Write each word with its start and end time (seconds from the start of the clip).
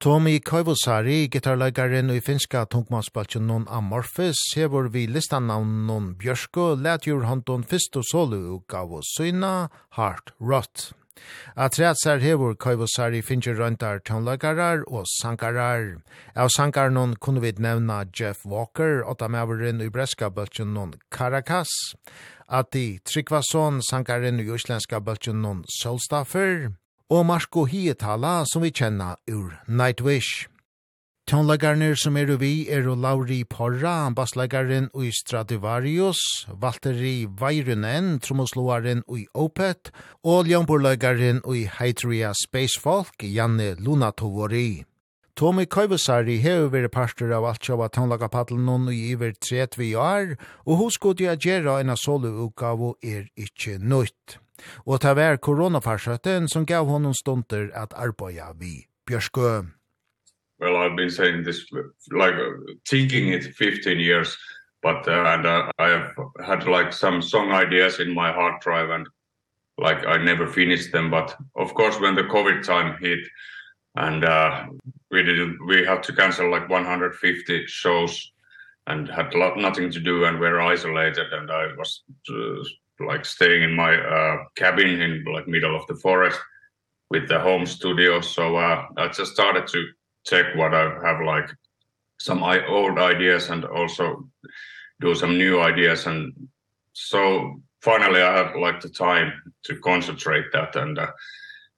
Tommy 0.00 0.38
Koivosari, 0.40 1.28
gitarleikaren 1.28 2.08
i 2.08 2.22
finska 2.24 2.62
tungmannsbaltjen 2.72 3.44
non 3.44 3.66
Amorphis, 3.68 4.38
hever 4.56 4.88
vi 4.88 5.02
listanavn 5.04 5.74
non 5.84 6.06
Bjørsko, 6.16 6.70
letjur 6.80 7.26
hanton 7.28 7.66
fyrst 7.68 7.98
og 8.00 8.06
solu 8.08 8.38
gav 8.64 8.94
og 8.96 9.04
syna, 9.04 9.68
Heart 9.98 10.32
Rot. 10.40 10.86
Atreatsar 11.52 12.24
hever 12.24 12.56
Koivosari 12.56 13.20
finner 13.20 13.60
røyntar 13.60 14.00
tonlagarar 14.00 14.86
og 14.88 15.04
sankarar. 15.18 15.98
Av 16.32 16.48
sankar 16.48 16.88
non 16.88 17.12
kunne 17.20 17.44
vi 17.44 17.52
nevna 17.58 18.06
Jeff 18.08 18.46
Walker, 18.48 19.04
åtta 19.04 19.28
mæveren 19.28 19.84
i 19.84 19.92
breska 19.92 20.32
baltjen 20.32 20.72
non 20.72 20.96
Caracas, 21.12 21.68
Ati 22.48 23.02
Tryggvason, 23.04 23.82
sankaren 23.84 24.40
i 24.40 24.48
uslenska 24.48 25.04
baltjen 25.04 25.44
non 25.44 25.66
Solstaffer, 25.68 26.70
og 27.10 27.26
Marco 27.26 27.64
Hietala 27.66 28.44
som 28.46 28.62
vi 28.62 28.70
kjenner 28.70 29.18
ur 29.26 29.56
Nightwish. 29.66 30.46
Tonlagarnir 31.30 31.96
som 31.98 32.16
er 32.16 32.30
vi 32.38 32.68
er 32.70 32.86
Lauri 32.86 33.42
Porra, 33.44 34.10
basslegaren 34.14 34.88
i 34.94 35.10
Stradivarius, 35.14 36.18
Valtteri 36.48 37.26
Vairunen, 37.26 38.18
tromosloaren 38.18 39.02
i 39.14 39.26
Opet, 39.34 39.90
og 40.24 40.46
ljomborlegaren 40.50 41.42
i 41.54 41.66
Heitria 41.78 42.32
Spacefolk, 42.34 43.22
Janne 43.22 43.74
Lunatovori. 43.78 44.84
Tommy 45.38 45.64
Koivusari 45.70 46.40
hefur 46.42 46.70
vært 46.74 46.92
partur 46.94 47.30
av 47.32 47.46
alt 47.48 47.64
sjava 47.64 47.88
tannlagapadlen 47.88 48.90
i 48.90 49.12
iver 49.12 49.32
30 49.38 49.94
år, 49.96 50.34
og 50.66 50.82
hos 50.82 50.98
god 50.98 51.22
jeg 51.22 51.42
gjerra 51.46 51.78
enn 51.80 51.94
solu 51.96 52.32
utgave 52.46 52.94
er 53.02 53.30
ikkje 53.38 53.78
nøyt. 53.78 54.38
Og 54.86 55.00
ta 55.00 55.14
vær 55.14 55.36
koronafarsøtten 55.36 56.48
som 56.48 56.66
gav 56.66 56.86
honom 56.86 57.14
stunder 57.14 57.68
at 57.74 57.94
arbeida 57.96 58.52
vi. 58.58 58.86
Bjørskø. 59.06 59.66
Well, 60.60 60.76
I've 60.76 60.94
been 60.94 61.10
saying 61.10 61.42
this, 61.44 61.64
like, 62.12 62.34
thinking 62.86 63.32
it 63.32 63.54
15 63.56 63.98
years, 63.98 64.36
but, 64.82 65.08
uh, 65.08 65.24
and 65.32 65.46
uh, 65.46 65.70
I 65.78 65.88
have 65.88 66.12
had, 66.44 66.66
like, 66.66 66.92
some 66.92 67.22
song 67.22 67.50
ideas 67.50 67.98
in 67.98 68.14
my 68.14 68.30
hard 68.30 68.60
drive, 68.60 68.90
and, 68.90 69.08
like, 69.78 70.06
I 70.06 70.18
never 70.18 70.46
finished 70.46 70.92
them, 70.92 71.10
but, 71.10 71.34
of 71.56 71.72
course, 71.72 71.98
when 71.98 72.14
the 72.14 72.24
COVID 72.24 72.62
time 72.62 72.98
hit, 73.00 73.20
and 73.96 74.22
uh, 74.22 74.66
we 75.10 75.22
did, 75.22 75.58
we 75.66 75.82
had 75.82 76.02
to 76.02 76.12
cancel, 76.12 76.50
like, 76.50 76.68
150 76.68 77.66
shows, 77.66 78.30
and 78.86 79.08
had 79.08 79.32
lot, 79.34 79.56
nothing 79.56 79.90
to 79.90 80.00
do, 80.00 80.24
and 80.26 80.38
we 80.38 80.46
were 80.46 80.60
isolated, 80.60 81.32
and 81.32 81.50
I 81.50 81.68
was 81.78 82.02
uh, 82.28 82.62
like 83.06 83.24
staying 83.24 83.62
in 83.62 83.74
my 83.74 83.96
uh 83.96 84.36
cabin 84.56 85.00
in 85.00 85.24
like 85.24 85.48
middle 85.48 85.76
of 85.76 85.86
the 85.86 85.96
forest 85.96 86.38
with 87.10 87.28
the 87.28 87.40
home 87.40 87.66
studio. 87.66 88.20
So 88.20 88.56
uh 88.56 88.86
I 88.96 89.08
just 89.08 89.32
started 89.32 89.66
to 89.68 89.86
check 90.26 90.54
what 90.56 90.74
I 90.74 90.84
have 91.06 91.20
like 91.24 91.50
some 92.20 92.44
I 92.44 92.64
old 92.66 92.98
ideas 92.98 93.48
and 93.50 93.64
also 93.64 94.28
do 95.00 95.14
some 95.14 95.38
new 95.38 95.60
ideas. 95.60 96.06
And 96.06 96.32
so 96.92 97.62
finally 97.80 98.20
I 98.20 98.36
have 98.36 98.56
like 98.56 98.80
the 98.80 98.90
time 98.90 99.32
to 99.64 99.76
concentrate 99.80 100.44
that. 100.52 100.76
And 100.76 100.98
uh, 100.98 101.10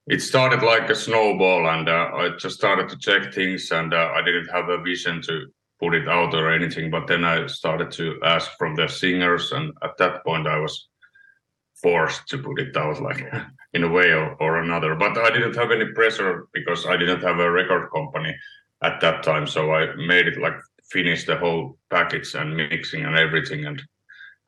it 0.08 0.20
started 0.20 0.62
like 0.62 0.90
a 0.90 0.96
snowball 0.96 1.68
and 1.68 1.88
uh, 1.88 2.10
I 2.12 2.30
just 2.38 2.56
started 2.56 2.88
to 2.88 2.98
check 2.98 3.32
things 3.32 3.70
and 3.70 3.94
uh, 3.94 4.10
I 4.14 4.22
didn't 4.22 4.48
have 4.48 4.68
a 4.68 4.82
vision 4.82 5.22
to 5.22 5.46
put 5.80 5.94
it 5.94 6.08
out 6.08 6.34
or 6.34 6.52
anything. 6.52 6.90
But 6.90 7.06
then 7.06 7.24
I 7.24 7.46
started 7.46 7.92
to 7.92 8.18
ask 8.24 8.50
from 8.58 8.74
the 8.74 8.88
singers. 8.88 9.52
And 9.52 9.72
at 9.82 9.96
that 9.98 10.24
point 10.24 10.48
I 10.48 10.58
was 10.58 10.88
forced 11.82 12.26
to 12.28 12.38
put 12.38 12.60
it 12.60 12.76
out 12.76 13.02
like 13.02 13.24
in 13.74 13.84
a 13.84 13.88
way 13.88 14.12
or, 14.12 14.34
or 14.40 14.60
another 14.60 14.94
but 14.94 15.16
I 15.18 15.30
didn't 15.30 15.56
have 15.56 15.70
any 15.70 15.86
pressure 15.92 16.46
because 16.52 16.86
I 16.86 16.96
didn't 16.96 17.22
have 17.22 17.38
a 17.38 17.50
record 17.50 17.90
company 17.90 18.34
at 18.82 19.00
that 19.00 19.22
time 19.22 19.46
so 19.46 19.72
I 19.72 19.94
made 19.96 20.26
it 20.28 20.40
like 20.40 20.54
finish 20.90 21.24
the 21.24 21.36
whole 21.36 21.78
package 21.90 22.34
and 22.34 22.56
mixing 22.56 23.04
and 23.04 23.16
everything 23.16 23.66
and 23.66 23.82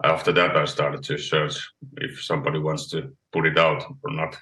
after 0.02 0.32
that 0.32 0.56
I 0.56 0.64
started 0.66 1.02
to 1.04 1.18
search 1.18 1.56
if 1.96 2.22
somebody 2.22 2.58
wants 2.58 2.88
to 2.90 3.12
put 3.32 3.46
it 3.46 3.58
out 3.58 3.82
or 4.04 4.10
not 4.12 4.36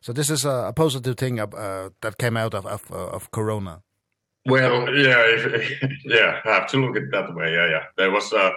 So 0.00 0.12
this 0.12 0.30
is 0.30 0.44
a, 0.44 0.68
a 0.68 0.72
positive 0.72 1.16
thing 1.16 1.40
uh, 1.40 1.88
that 2.00 2.18
came 2.18 2.36
out 2.36 2.54
of 2.54 2.66
of 2.66 2.90
of 2.90 3.30
corona 3.30 3.82
Well, 4.46 4.94
yeah, 4.94 5.22
if, 5.26 5.82
yeah, 6.04 6.40
I 6.44 6.50
have 6.50 6.68
to 6.68 6.76
look 6.76 6.96
at 6.96 7.04
it 7.04 7.10
that 7.12 7.34
way. 7.34 7.54
Yeah, 7.54 7.68
yeah. 7.70 7.84
There 7.96 8.10
was 8.10 8.32
a 8.32 8.52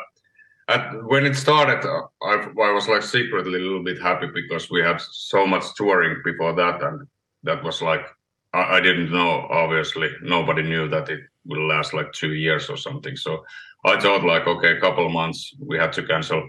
at 0.67 1.03
when 1.05 1.25
it 1.25 1.35
started 1.35 1.79
I 2.21 2.33
I 2.69 2.71
was 2.71 2.87
like 2.87 3.03
secretly 3.03 3.59
a 3.59 3.63
little 3.63 3.83
bit 3.83 4.01
happy 4.01 4.27
because 4.33 4.69
we 4.69 4.81
had 4.81 5.01
so 5.01 5.47
much 5.47 5.63
touring 5.75 6.21
before 6.23 6.53
that 6.53 6.81
and 6.83 7.07
that 7.43 7.63
was 7.63 7.81
like 7.81 8.05
I, 8.53 8.77
I 8.77 8.81
didn't 8.81 9.11
know 9.11 9.47
obviously. 9.49 10.09
Nobody 10.21 10.63
knew 10.63 10.89
that 10.89 11.09
it 11.09 11.21
will 11.45 11.67
last 11.67 11.93
like 11.93 12.11
2 12.11 12.33
years 12.33 12.69
or 12.69 12.77
something. 12.77 13.15
So 13.15 13.45
I 13.85 13.99
thought 13.99 14.25
like 14.25 14.47
okay 14.47 14.77
a 14.77 14.81
couple 14.81 15.05
of 15.05 15.13
months 15.13 15.55
we 15.59 15.77
had 15.77 15.93
to 15.93 16.03
cancel 16.03 16.47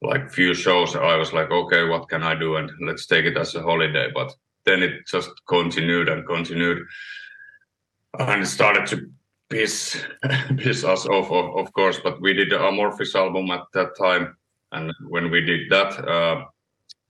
like 0.00 0.30
few 0.30 0.54
shows. 0.54 0.96
I 0.96 1.16
was 1.16 1.32
like 1.32 1.50
okay 1.50 1.84
what 1.84 2.08
can 2.08 2.22
I 2.22 2.34
do? 2.34 2.56
And 2.56 2.70
let's 2.80 3.06
take 3.06 3.26
it 3.26 3.36
as 3.36 3.54
a 3.54 3.62
holiday. 3.62 4.10
But 4.14 4.32
then 4.64 4.82
it 4.82 5.06
just 5.06 5.30
continued 5.46 6.08
and 6.08 6.26
continued. 6.26 6.86
And 8.18 8.42
it 8.42 8.46
started 8.46 8.86
to 8.86 9.10
piss 9.52 10.02
piss 10.56 10.82
us 10.82 11.06
off 11.06 11.30
of, 11.30 11.56
of 11.56 11.72
course 11.74 12.00
but 12.02 12.20
we 12.20 12.32
did 12.32 12.52
a 12.52 12.66
amorphous 12.68 13.14
album 13.14 13.50
at 13.50 13.64
that 13.74 13.96
time 13.96 14.34
and 14.72 14.92
when 15.08 15.30
we 15.30 15.40
did 15.40 15.70
that 15.70 15.92
uh 16.08 16.44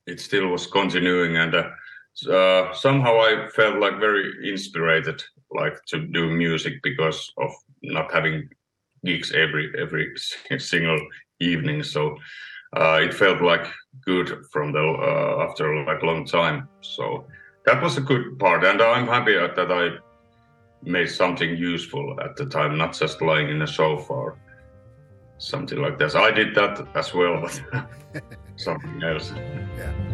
it 0.07 0.21
still 0.21 0.49
was 0.49 0.67
continuing 0.67 1.37
and 1.37 1.55
uh, 1.55 1.71
uh 2.31 2.73
somehow 2.75 3.15
i 3.21 3.49
felt 3.55 3.79
like 3.79 3.99
very 4.01 4.27
inspired 4.51 5.23
like 5.53 5.77
to 5.87 5.99
do 6.09 6.31
music 6.31 6.75
because 6.83 7.33
of 7.39 7.51
not 7.83 8.13
having 8.13 8.49
gigs 9.05 9.33
every 9.33 9.73
every 9.79 10.13
single 10.59 11.01
evening 11.41 11.83
so 11.83 12.17
uh 12.77 12.99
it 13.01 13.15
felt 13.15 13.41
like 13.41 13.67
good 14.05 14.29
from 14.53 14.73
the 14.73 14.81
uh, 14.81 15.47
after 15.47 15.85
like 15.85 16.03
long 16.03 16.25
time 16.25 16.69
so 16.81 17.25
that 17.67 17.81
was 17.81 17.97
a 17.97 18.01
good 18.01 18.37
part 18.39 18.65
and 18.65 18.83
i'm 18.83 19.07
happy 19.07 19.35
that 19.35 19.71
i 19.71 19.91
made 20.83 21.09
something 21.09 21.57
useful 21.57 22.19
at 22.21 22.37
the 22.37 22.47
time 22.47 22.77
not 22.77 22.93
just 22.93 23.23
lying 23.23 23.49
in 23.49 23.63
a 23.63 23.67
sofa 23.67 24.13
or 24.13 24.39
something 25.39 25.79
like 25.79 25.99
this. 25.99 26.15
I 26.15 26.31
did 26.31 26.55
that 26.55 26.87
as 26.95 27.13
well. 27.15 27.49
Something 28.57 29.03
else. 29.03 29.33
Yeah. 29.77 30.12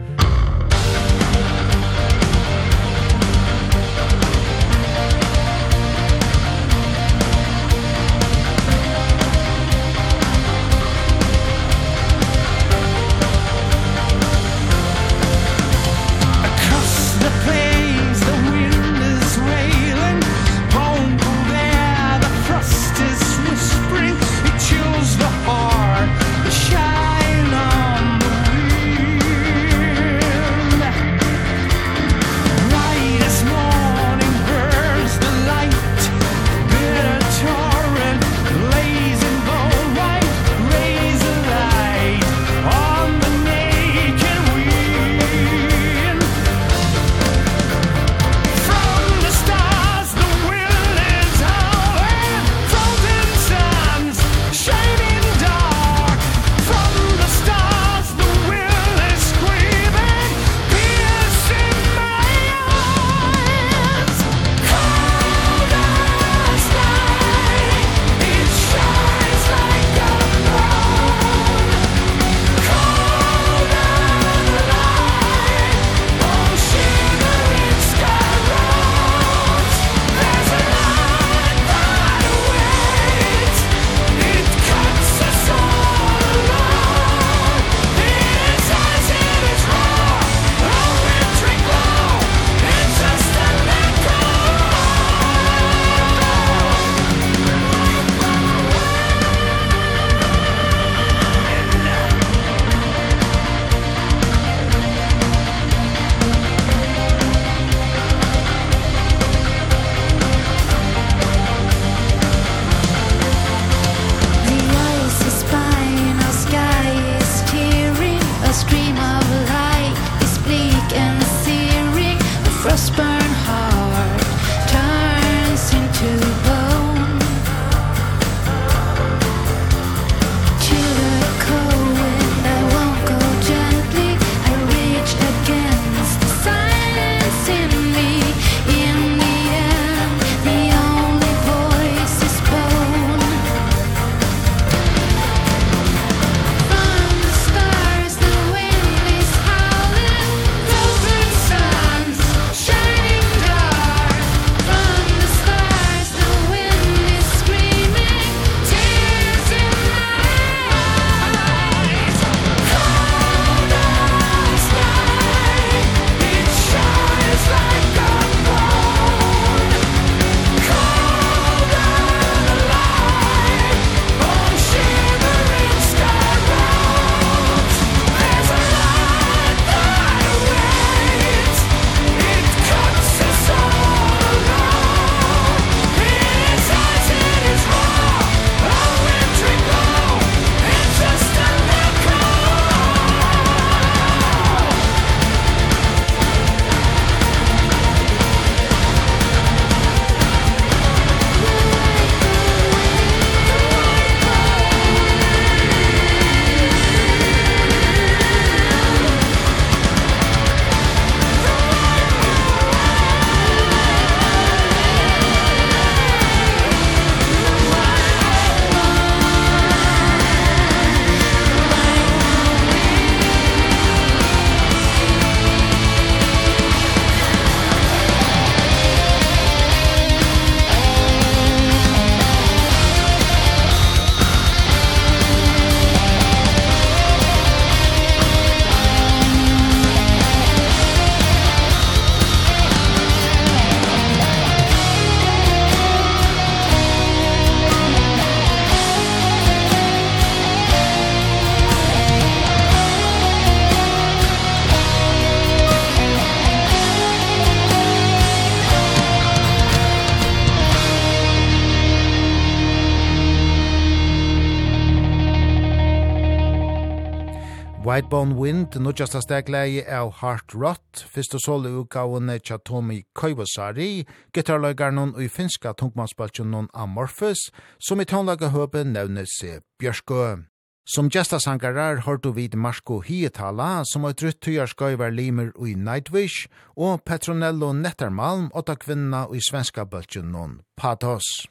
on 268.18 268.32
Wind, 268.34 268.74
nødgjasta 268.82 269.20
stegleie 269.22 269.84
av 269.94 270.08
Heart 270.18 270.54
Rot, 270.54 271.02
fyrst 271.12 271.36
og 271.38 271.42
solo 271.44 271.70
utgavene 271.82 272.38
tja 272.42 272.56
Tomi 272.66 273.04
Koivosari, 273.14 274.06
gitarløygarnon 274.34 275.12
og 275.14 275.22
i 275.22 275.28
finska 275.30 275.70
tungmannsbaltjonon 275.78 276.66
Amorphis, 276.74 277.44
som 277.78 278.02
i 278.02 278.08
tånlaga 278.08 278.50
høpe 278.54 278.82
nevnes 278.82 279.36
Bjørskø. 279.78 280.42
Som 280.88 281.12
gestasangarar 281.14 282.02
har 282.08 282.18
du 282.18 282.32
vid 282.34 282.56
Marsko 282.56 282.98
Hietala, 283.06 283.84
som 283.86 284.08
har 284.08 284.18
drutt 284.18 284.40
tøyarskøyver 284.42 285.14
limer 285.14 285.52
i 285.62 285.76
Nightwish, 285.78 286.48
og 286.74 287.04
Petronello 287.06 287.70
Nettermalm, 287.72 288.50
åtta 288.54 288.74
kvinna 288.74 289.28
i 289.30 289.38
svenska 289.38 289.86
baltjonon 289.86 290.62
Patos. 290.76 291.46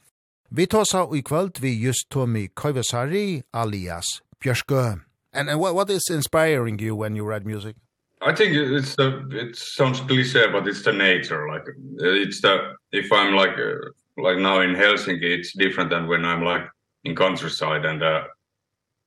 Vi 0.49 0.67
tåsa 0.67 1.07
i 1.15 1.23
kvöld 1.23 1.61
vi 1.61 1.77
just 1.79 2.09
Tomi 2.09 2.47
Koivosari, 2.47 3.43
alias 3.53 4.19
Bjørskø. 4.43 5.06
And, 5.37 5.51
and 5.51 5.59
what, 5.59 5.75
what 5.75 5.89
is 5.91 6.09
inspiring 6.09 6.79
you 6.79 6.95
when 6.95 7.15
you 7.15 7.23
write 7.23 7.45
music? 7.45 7.75
I 8.21 8.33
think 8.33 8.55
it's 8.55 8.95
the 8.95 9.27
it 9.31 9.55
sounds 9.55 9.99
cliche 9.99 10.47
but 10.51 10.67
it's 10.67 10.81
the 10.81 10.91
nature 10.91 11.47
like 11.47 11.65
it's 11.99 12.41
the 12.41 12.73
if 12.91 13.11
I'm 13.11 13.35
like 13.35 13.55
uh, 13.59 13.75
like 14.17 14.39
now 14.39 14.61
in 14.61 14.73
Helsinki 14.73 15.37
it's 15.37 15.55
different 15.55 15.91
than 15.91 16.07
when 16.07 16.25
I'm 16.25 16.43
like 16.43 16.63
in 17.03 17.15
countryside 17.15 17.85
and 17.85 18.01
uh, 18.01 18.23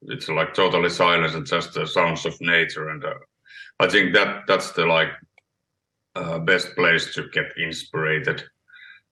it's 0.02 0.28
like 0.28 0.54
totally 0.54 0.90
silence 0.90 1.34
and 1.34 1.44
just 1.44 1.74
the 1.74 1.88
sounds 1.88 2.24
of 2.24 2.40
nature 2.40 2.90
and 2.90 3.04
uh, 3.04 3.14
I 3.80 3.88
think 3.88 4.14
that 4.14 4.46
that's 4.46 4.70
the 4.70 4.86
like 4.86 5.10
uh, 6.14 6.38
best 6.38 6.76
place 6.76 7.12
to 7.14 7.28
get 7.30 7.46
inspired. 7.56 8.44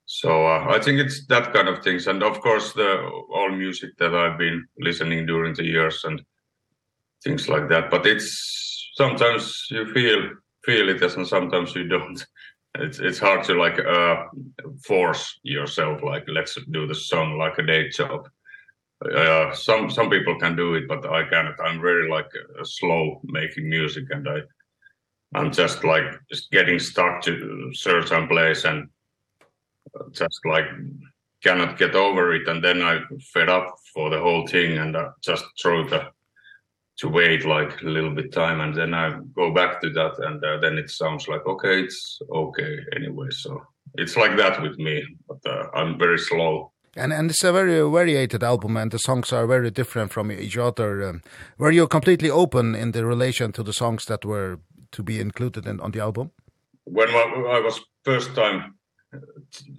So 0.07 0.47
uh, 0.47 0.67
I 0.69 0.79
think 0.79 1.01
it's 1.01 1.27
that 1.27 1.53
kind 1.53 1.67
of 1.67 1.83
things 1.83 2.07
and 2.07 2.23
of 2.23 2.41
course 2.41 2.73
the 2.73 3.03
all 3.35 3.51
music 3.51 3.97
that 3.99 4.15
I've 4.15 4.39
been 4.39 4.65
listening 4.79 5.27
during 5.27 5.55
the 5.55 5.65
years 5.65 6.05
and 6.05 6.23
things 7.25 7.49
like 7.49 7.69
that 7.69 7.91
but 7.91 8.07
it's 8.07 8.91
sometimes 8.99 9.67
you 9.71 9.93
feel 9.95 10.31
feel 10.69 10.89
it 10.89 11.03
and 11.03 11.27
sometimes 11.27 11.75
you 11.75 11.85
don't. 11.89 12.27
It's 12.75 12.99
it's 12.99 13.19
hard 13.19 13.43
to 13.45 13.55
like 13.55 13.79
uh 13.79 14.17
force 14.85 15.25
yourself 15.43 16.03
like 16.03 16.25
let's 16.29 16.55
do 16.77 16.87
the 16.87 16.95
song 16.95 17.39
like 17.39 17.57
a 17.59 17.67
day 17.73 17.89
job. 17.89 18.29
Uh 19.21 19.55
some 19.55 19.91
some 19.91 20.11
people 20.11 20.39
can 20.43 20.55
do 20.57 20.75
it 20.75 20.87
but 20.93 21.03
I 21.19 21.21
can't. 21.31 21.59
I'm 21.67 21.81
very 21.81 22.07
like 22.17 22.31
uh, 22.61 22.65
slow 22.65 23.21
making 23.25 23.69
music 23.69 24.05
and 24.11 24.29
I 24.29 24.39
I'm 25.35 25.51
just 25.53 25.85
like 25.85 26.09
just 26.31 26.51
getting 26.51 26.79
stuck 26.79 27.23
to 27.23 27.71
certain 27.73 28.29
place 28.29 28.65
and 28.65 28.89
just 30.13 30.41
like 30.45 30.69
cannot 31.43 31.79
get 31.79 31.95
over 31.95 32.35
it. 32.35 32.49
And 32.49 32.63
then 32.63 32.83
I 32.83 33.01
fed 33.33 33.49
up 33.49 33.77
for 33.95 34.11
the 34.11 34.21
whole 34.21 34.47
thing 34.47 34.79
and 34.79 34.97
I 34.97 35.05
just 35.23 35.45
throw 35.61 35.89
the 35.89 36.01
to 36.99 37.09
wait 37.09 37.45
like 37.45 37.81
a 37.83 37.87
little 37.87 38.15
bit 38.15 38.33
time 38.33 38.61
and 38.61 38.75
then 38.75 38.93
I 38.93 39.19
go 39.35 39.53
back 39.53 39.81
to 39.83 39.91
that 39.91 40.19
and 40.19 40.45
uh, 40.45 40.59
then 40.59 40.79
it 40.79 40.91
sounds 40.91 41.29
like 41.29 41.47
okay 41.47 41.83
it's 41.83 42.19
okay 42.35 42.79
anyway 42.97 43.29
so 43.31 43.63
it's 43.95 44.17
like 44.17 44.37
that 44.37 44.61
with 44.61 44.79
me 44.79 45.05
but 45.29 45.39
uh, 45.47 45.69
I'm 45.75 45.99
very 45.99 46.19
slow 46.19 46.73
And 46.97 47.13
and 47.13 47.31
it's 47.31 47.45
a 47.45 47.53
very 47.53 47.81
variated 47.91 48.43
album 48.43 48.77
and 48.77 48.91
the 48.91 48.99
songs 48.99 49.33
are 49.33 49.47
very 49.47 49.71
different 49.71 50.13
from 50.13 50.33
each 50.33 50.59
other. 50.59 51.09
Um, 51.09 51.23
were 51.57 51.71
you 51.71 51.87
completely 51.87 52.31
open 52.31 52.75
in 52.75 52.93
the 52.93 53.05
relation 53.05 53.53
to 53.53 53.63
the 53.63 53.73
songs 53.73 54.05
that 54.07 54.25
were 54.25 54.59
to 54.91 55.03
be 55.03 55.21
included 55.21 55.67
in 55.67 55.81
on 55.81 55.93
the 55.93 56.01
album? 56.01 56.31
When 56.85 57.09
I 57.09 57.61
was 57.61 57.81
first 58.05 58.35
time 58.35 58.75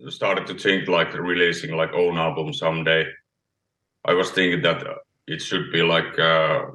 started 0.07 0.47
to 0.47 0.53
think 0.53 0.87
like 0.87 1.13
releasing 1.13 1.75
like 1.75 1.93
own 1.93 2.17
album 2.17 2.53
someday, 2.53 3.05
I 4.05 4.13
was 4.13 4.31
thinking 4.31 4.61
that 4.61 4.83
it 5.27 5.41
should 5.41 5.71
be 5.71 5.81
like 5.81 6.17
uh, 6.19 6.65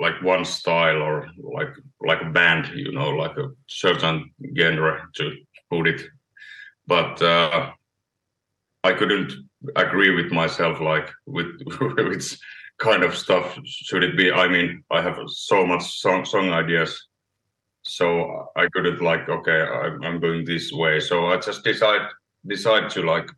like 0.00 0.22
one 0.22 0.44
style 0.44 1.02
or 1.02 1.28
like 1.38 1.72
like 2.06 2.20
a 2.22 2.30
band 2.30 2.68
you 2.74 2.92
know 2.92 3.10
like 3.10 3.36
a 3.36 3.48
certain 3.68 4.30
genre 4.56 5.08
to 5.14 5.32
put 5.70 5.86
it. 5.86 6.02
But 6.86 7.20
uh 7.22 7.72
I 8.84 8.92
couldn't 8.92 9.32
agree 9.74 10.14
with 10.14 10.30
myself 10.32 10.80
like 10.80 11.10
with 11.26 11.50
with 11.80 12.38
kind 12.78 13.02
of 13.02 13.16
stuff 13.16 13.58
should 13.64 14.04
it 14.04 14.16
be. 14.16 14.30
I 14.30 14.48
mean 14.48 14.84
I 14.90 15.00
have 15.02 15.18
so 15.28 15.66
much 15.66 15.84
song 16.00 16.24
song 16.24 16.50
ideas. 16.50 17.08
So 17.82 18.48
I 18.56 18.68
couldn't 18.72 19.00
like 19.00 19.28
okay 19.28 19.60
I'm 19.62 20.02
I'm 20.04 20.20
going 20.20 20.44
this 20.44 20.72
way. 20.72 21.00
So 21.00 21.26
I 21.26 21.38
just 21.38 21.64
decide 21.64 22.08
decide 22.46 22.90
to 22.90 23.02
like 23.02 23.28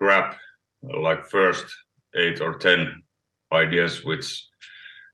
grab 0.00 0.34
like 0.82 1.26
first 1.26 1.66
8 2.14 2.40
or 2.40 2.54
10 2.58 3.02
ideas 3.52 4.04
which 4.04 4.46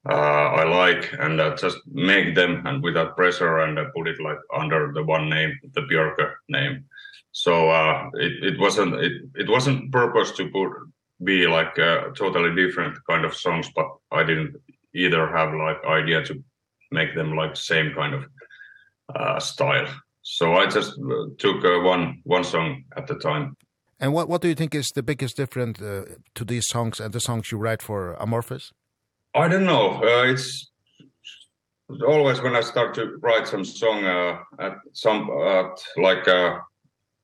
uh, 0.09 0.13
I 0.13 0.65
like 0.65 1.13
and 1.19 1.41
uh, 1.41 1.57
just 1.57 1.79
make 1.87 2.35
them 2.35 2.67
and 2.67 2.83
without 2.83 3.17
pressure 3.17 3.59
and 3.59 3.79
uh, 3.79 3.85
put 3.95 4.09
it 4.09 4.21
like 4.21 4.39
under 4.55 4.93
the 4.95 5.03
one 5.05 5.29
name 5.29 5.59
the 5.75 5.83
Björk 5.83 6.17
name. 6.49 6.85
So 7.33 7.71
uh, 7.71 8.09
it 8.15 8.55
it 8.55 8.59
wasn't 8.59 8.95
it, 8.95 9.13
it 9.35 9.49
wasn't 9.49 9.93
purpose 9.93 10.31
to 10.33 10.49
put 10.49 10.73
be 11.23 11.47
like 11.47 11.77
a 11.77 12.13
totally 12.17 12.55
different 12.55 12.97
kind 13.09 13.27
of 13.27 13.37
songs 13.37 13.69
but 13.77 13.87
I 14.11 14.25
didn't 14.25 14.57
either 14.95 15.27
have 15.29 15.53
like 15.53 15.85
idea 15.85 16.25
to 16.25 16.43
make 16.91 17.15
them 17.15 17.37
like 17.37 17.55
same 17.57 17.93
kind 17.95 18.15
of 18.15 18.25
uh 19.15 19.39
style. 19.39 19.87
So 20.23 20.55
I 20.55 20.67
just 20.67 20.93
uh, 20.99 21.27
took 21.39 21.63
uh, 21.63 21.81
one 21.81 22.23
one 22.25 22.45
song 22.45 22.85
at 22.97 23.07
the 23.07 23.17
time. 23.17 23.55
And 23.99 24.15
what 24.15 24.31
what 24.31 24.41
do 24.41 24.49
you 24.49 24.55
think 24.55 24.75
is 24.75 24.89
the 24.95 25.03
biggest 25.03 25.37
difference 25.37 25.83
uh, 25.83 26.05
to 26.37 26.45
these 26.45 26.67
songs 26.69 27.01
and 27.01 27.13
the 27.13 27.21
songs 27.21 27.53
you 27.53 27.59
write 27.59 27.83
for 27.83 28.15
Amorphous? 28.15 28.73
I 29.35 29.47
don't 29.47 29.65
know. 29.65 30.03
Uh, 30.03 30.25
it's 30.25 30.71
always 32.07 32.41
when 32.41 32.57
I 32.57 32.63
start 32.63 32.95
to 32.95 33.17
write 33.21 33.47
some 33.47 33.65
song 33.65 34.05
uh, 34.05 34.39
at 34.59 34.79
some 34.93 35.31
uh, 35.31 35.71
like 35.97 36.27
uh, 36.27 36.59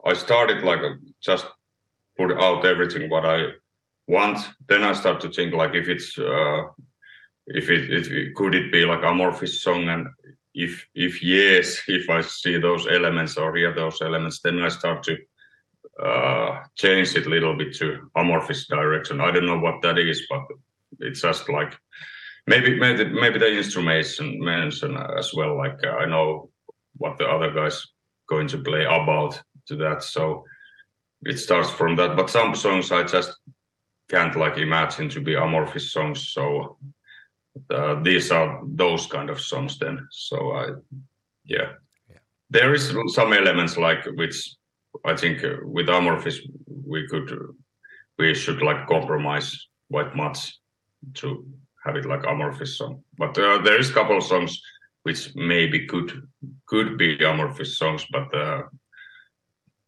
I 0.05 0.15
started 0.15 0.63
like 0.63 0.81
uh, 0.81 0.95
just 1.21 1.47
put 2.17 2.33
out 2.33 2.65
everything 2.65 3.11
what 3.11 3.27
I 3.27 3.49
want. 4.07 4.39
Then 4.69 4.85
I 4.85 4.93
start 4.93 5.21
to 5.23 5.31
think 5.31 5.53
like 5.53 5.75
if 5.75 5.89
it's 5.89 6.17
uh, 6.17 6.63
if 7.49 7.71
it, 7.71 7.91
it 7.91 8.35
could 8.37 8.55
it 8.55 8.71
be 8.71 8.85
like 8.85 9.03
amorphous 9.03 9.63
song? 9.63 9.89
And 9.89 10.07
if 10.55 10.87
if 10.95 11.23
yes 11.25 11.83
if 11.89 12.09
I 12.09 12.21
see 12.21 12.57
those 12.59 12.87
elements 12.87 13.37
or 13.37 13.55
hear 13.57 13.75
those 13.75 14.01
elements 14.01 14.41
then 14.43 14.63
I 14.63 14.69
start 14.69 15.03
to 15.05 15.17
uh 16.03 16.63
change 16.77 17.17
it 17.17 17.27
a 17.27 17.31
little 17.31 17.57
bit 17.57 17.75
to 17.77 18.11
amorphous 18.15 18.69
direction. 18.69 19.21
I 19.21 19.33
don't 19.33 19.47
know 19.47 19.59
what 19.59 19.83
that 19.83 19.99
is 19.99 20.27
but 20.31 20.43
it's 21.01 21.21
just 21.21 21.49
like 21.49 21.77
maybe 22.47 22.79
maybe 22.79 23.05
maybe 23.05 23.39
the 23.39 23.57
instrumentation 23.57 24.39
mention 24.41 24.97
as 25.19 25.33
well 25.35 25.57
like 25.57 25.79
uh, 25.85 25.91
I 25.91 26.07
know 26.07 26.51
what 26.97 27.19
the 27.19 27.27
other 27.27 27.53
guys 27.53 27.87
going 28.29 28.49
to 28.49 28.59
play 28.59 28.85
about 28.85 29.41
to 29.69 29.77
that 29.77 30.03
so 30.03 30.45
it 31.23 31.39
starts 31.39 31.71
from 31.71 31.97
that. 31.97 32.17
But 32.17 32.31
some 32.31 32.55
songs 32.55 32.93
I 32.93 33.03
just 33.05 33.37
can't 34.09 34.37
like 34.37 34.59
imagine 34.59 35.09
to 35.11 35.21
be 35.21 35.35
amorphous 35.35 35.93
songs 35.93 36.33
so 36.33 36.79
uh, 37.71 38.01
these 38.03 38.31
are 38.31 38.61
those 38.65 39.07
kind 39.07 39.31
of 39.31 39.41
songs 39.41 39.79
then. 39.79 40.07
So 40.11 40.53
I 40.53 40.67
yeah, 41.45 41.73
yeah. 42.09 42.19
there 42.51 42.75
is 42.75 42.95
some 43.09 43.33
elements 43.33 43.77
like 43.77 44.05
which 44.15 44.57
I 45.05 45.17
think 45.17 45.43
uh, 45.43 45.57
with 45.63 45.89
amorphous 45.89 46.41
we 46.67 47.07
could 47.09 47.33
uh, 47.33 47.53
we 48.19 48.35
should 48.35 48.63
like 48.63 48.87
compromise 48.87 49.69
quite 49.91 50.15
much 50.15 50.59
to 51.15 51.47
have 51.85 51.97
it 51.97 52.07
like 52.07 52.25
amorphous 52.27 52.77
song. 52.79 53.03
But 53.19 53.39
uh, 53.39 53.59
there 53.59 53.79
is 53.79 53.91
a 53.91 53.93
couple 53.93 54.17
of 54.17 54.25
songs 54.25 54.61
which 55.03 55.35
maybe 55.35 55.87
could 55.87 56.27
could 56.67 56.99
be 56.99 57.23
amorphous 57.25 57.79
songs, 57.79 58.05
but 58.11 58.35
uh, 58.35 58.63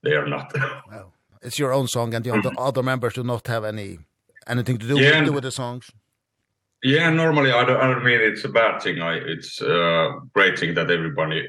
they 0.02 0.12
are 0.12 0.28
not. 0.28 0.52
well, 0.90 1.12
it's 1.42 1.58
your 1.58 1.72
own 1.72 1.88
song, 1.88 2.14
and 2.14 2.24
the 2.24 2.32
other, 2.32 2.52
other 2.56 2.82
members 2.82 3.14
do 3.14 3.24
not 3.24 3.46
have 3.46 3.64
any 3.64 3.98
anything 4.46 4.78
to 4.78 4.86
do, 4.86 4.98
yeah, 4.98 5.20
with, 5.22 5.34
with 5.34 5.44
the 5.44 5.50
songs. 5.50 5.90
Yeah, 6.82 7.10
normally 7.10 7.50
I 7.50 7.64
don't, 7.64 7.80
I 7.80 7.86
don't 7.88 8.04
mean 8.04 8.20
it's 8.20 8.44
a 8.44 8.48
bad 8.48 8.80
thing. 8.80 9.02
I, 9.02 9.14
it's 9.14 9.60
uh, 9.60 10.20
great 10.32 10.58
thing 10.58 10.74
that 10.74 10.90
everybody 10.90 11.48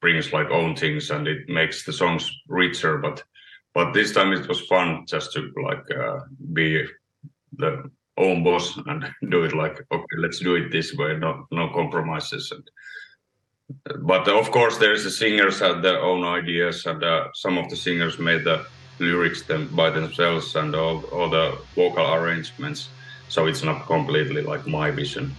brings 0.00 0.32
like 0.32 0.50
own 0.50 0.74
things 0.74 1.10
and 1.10 1.26
it 1.28 1.48
makes 1.48 1.84
the 1.84 1.92
songs 1.92 2.30
richer. 2.48 2.98
But 2.98 3.22
but 3.74 3.92
this 3.92 4.12
time 4.12 4.32
it 4.32 4.48
was 4.48 4.60
fun 4.62 5.04
just 5.06 5.32
to 5.34 5.52
like 5.62 5.84
uh, 5.96 6.20
be 6.52 6.84
the 7.52 7.90
own 8.18 8.42
boss 8.42 8.78
and 8.86 9.06
do 9.30 9.44
it 9.44 9.54
like 9.54 9.84
okay 9.90 10.16
let's 10.18 10.40
do 10.40 10.56
it 10.56 10.70
this 10.70 10.94
way 10.94 11.16
no 11.16 11.46
no 11.50 11.68
compromises. 11.68 12.52
And 12.52 12.68
but 14.06 14.28
of 14.28 14.50
course 14.50 14.78
there's 14.78 15.04
the 15.04 15.10
singers 15.10 15.58
had 15.58 15.82
their 15.82 16.00
own 16.00 16.24
ideas 16.24 16.86
and 16.86 17.02
uh, 17.02 17.28
some 17.34 17.58
of 17.58 17.68
the 17.68 17.76
singers 17.76 18.18
made 18.18 18.44
the 18.44 18.64
lyrics 18.98 19.42
them 19.42 19.68
by 19.74 19.90
themselves 19.90 20.56
and 20.56 20.74
all 20.74 21.04
all 21.12 21.28
the 21.28 21.58
vocal 21.74 22.14
arrangements. 22.14 22.88
So 23.28 23.46
it's 23.46 23.62
not 23.62 23.86
completely 23.86 24.42
like 24.42 24.66
my 24.66 24.90
vision 24.90 25.34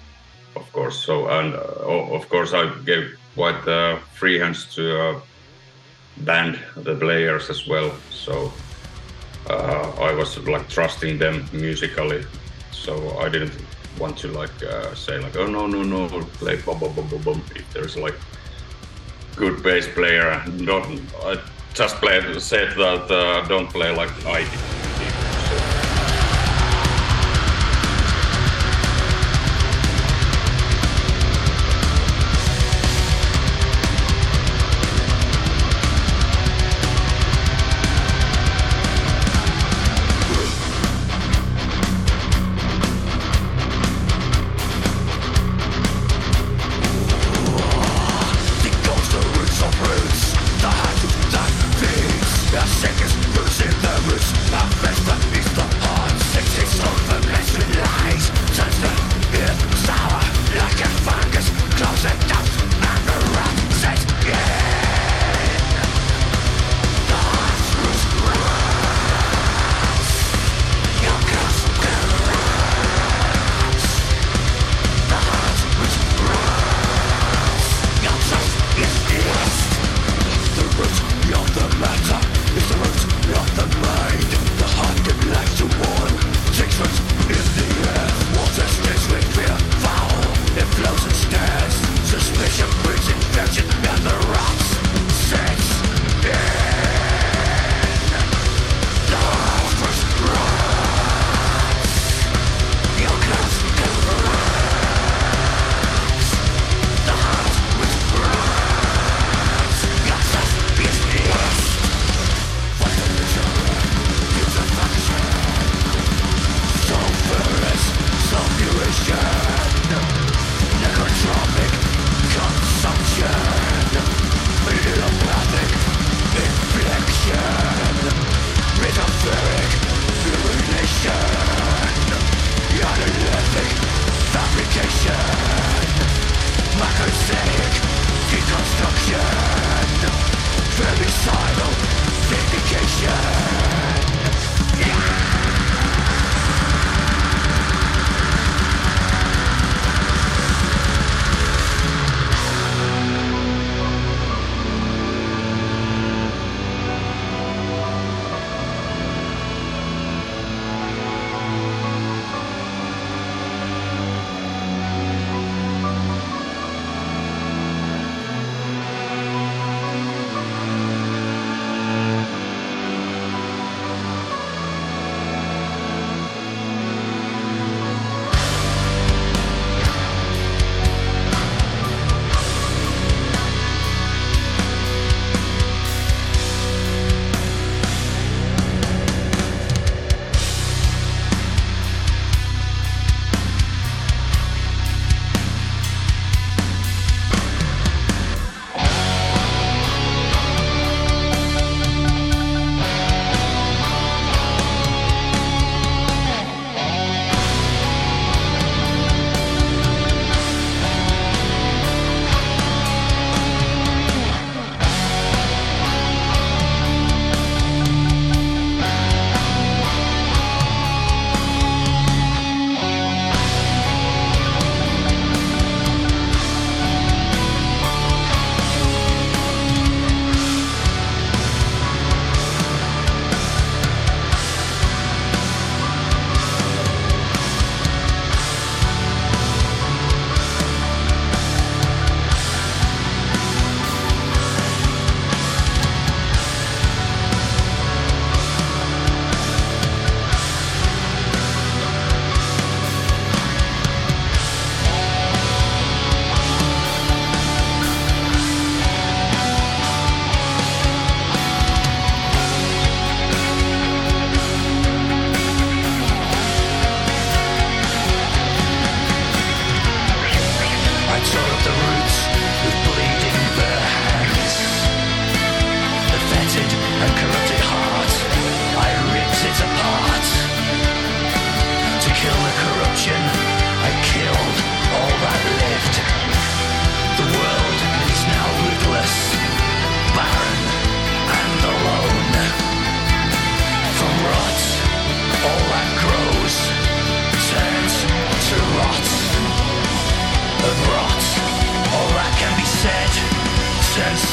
of 0.57 0.71
course. 0.73 0.97
So 1.05 1.27
and 1.29 1.53
uh, 1.53 2.15
of 2.17 2.27
course 2.29 2.53
I 2.53 2.63
gave 2.85 3.17
quite 3.35 3.67
uh, 3.67 3.97
free 4.19 4.39
hands 4.39 4.65
to 4.75 4.83
uh, 4.99 5.19
band 6.17 6.59
the 6.75 6.95
players 6.95 7.49
as 7.49 7.67
well. 7.67 7.91
So 8.11 8.51
uh, 9.49 9.91
I 9.99 10.13
was 10.13 10.37
like 10.39 10.67
trusting 10.69 11.17
them 11.19 11.45
musically 11.53 12.23
so 12.83 13.17
I 13.19 13.29
didn't 13.29 13.53
want 13.99 14.17
to 14.19 14.27
like 14.29 14.63
uh, 14.63 14.93
say 14.95 15.19
like 15.19 15.35
oh 15.35 15.47
no 15.47 15.67
no 15.67 15.83
no 15.83 16.07
play 16.39 16.57
bum 16.61 16.79
bum 16.79 16.93
bum 16.93 17.07
bum 17.07 17.21
bum. 17.21 17.43
If 17.55 17.71
there's 17.73 17.97
like 17.97 18.15
good 19.35 19.61
bass 19.63 19.87
player 19.87 20.43
don't 20.65 21.01
I 21.23 21.39
just 21.73 21.95
play 21.97 22.17
said 22.39 22.75
that 22.77 23.11
uh, 23.11 23.47
don't 23.47 23.69
play 23.69 23.95
like 23.95 24.11
I 24.25 24.39
did. 24.41 24.76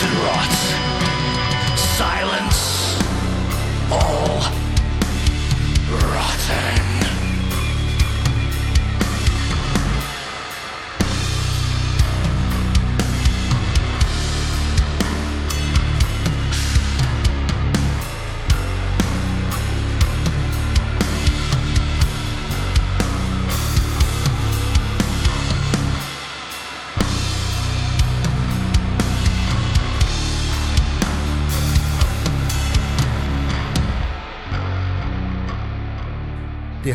and 0.04 0.18
rots 0.24 0.62
Silence. 1.96 3.00
All 3.90 4.23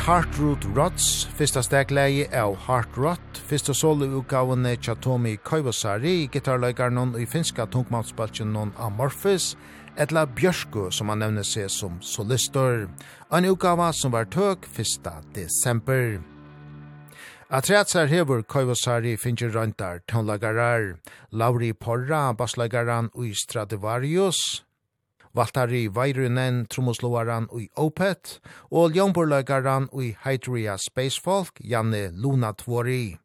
Heartroot 0.09 0.65
Rots, 0.73 1.27
fyrsta 1.37 1.61
stegleie 1.61 2.23
av 2.33 2.55
Heart 2.65 2.95
Rot, 2.97 3.39
fyrsta 3.45 3.75
solo 3.77 4.07
utgavene 4.17 4.71
Chatomi 4.81 5.35
Koivosari, 5.45 6.23
gitarløygarnon 6.33 7.11
i 7.21 7.27
finska 7.29 7.67
tungmannsbaltjen 7.69 8.49
non 8.49 8.71
Amorphis, 8.81 9.51
etla 10.01 10.23
Bjørsku 10.25 10.87
som 10.89 11.11
han 11.13 11.21
nevner 11.21 11.45
seg 11.45 11.69
som 11.69 11.99
solistor, 12.01 12.87
En 13.29 13.45
utgava 13.45 13.91
som 13.93 14.09
var 14.09 14.25
tøk 14.25 14.65
fyrsta 14.65 15.19
desember. 15.35 16.17
Atreatsar 17.53 18.09
hevur 18.09 18.41
Koivosari 18.41 19.13
finnir 19.15 19.53
røntar 19.53 20.01
tónlagarar, 20.09 20.97
Lauri 21.29 21.73
Porra, 21.73 22.33
basslagaran 22.33 23.11
og 23.13 23.29
Stradivarius, 23.37 24.63
Valtari 25.35 25.87
Vairunen, 25.87 26.65
Tromosloaran 26.67 27.47
i 27.59 27.67
Opet, 27.77 28.39
og 28.71 28.91
Ljomborløkaren 28.95 29.89
i 30.01 30.13
Hydria 30.25 30.77
Spacefolk, 30.77 31.61
Janne 31.63 32.09
Luna 32.13 32.53
Tvori. 32.53 33.17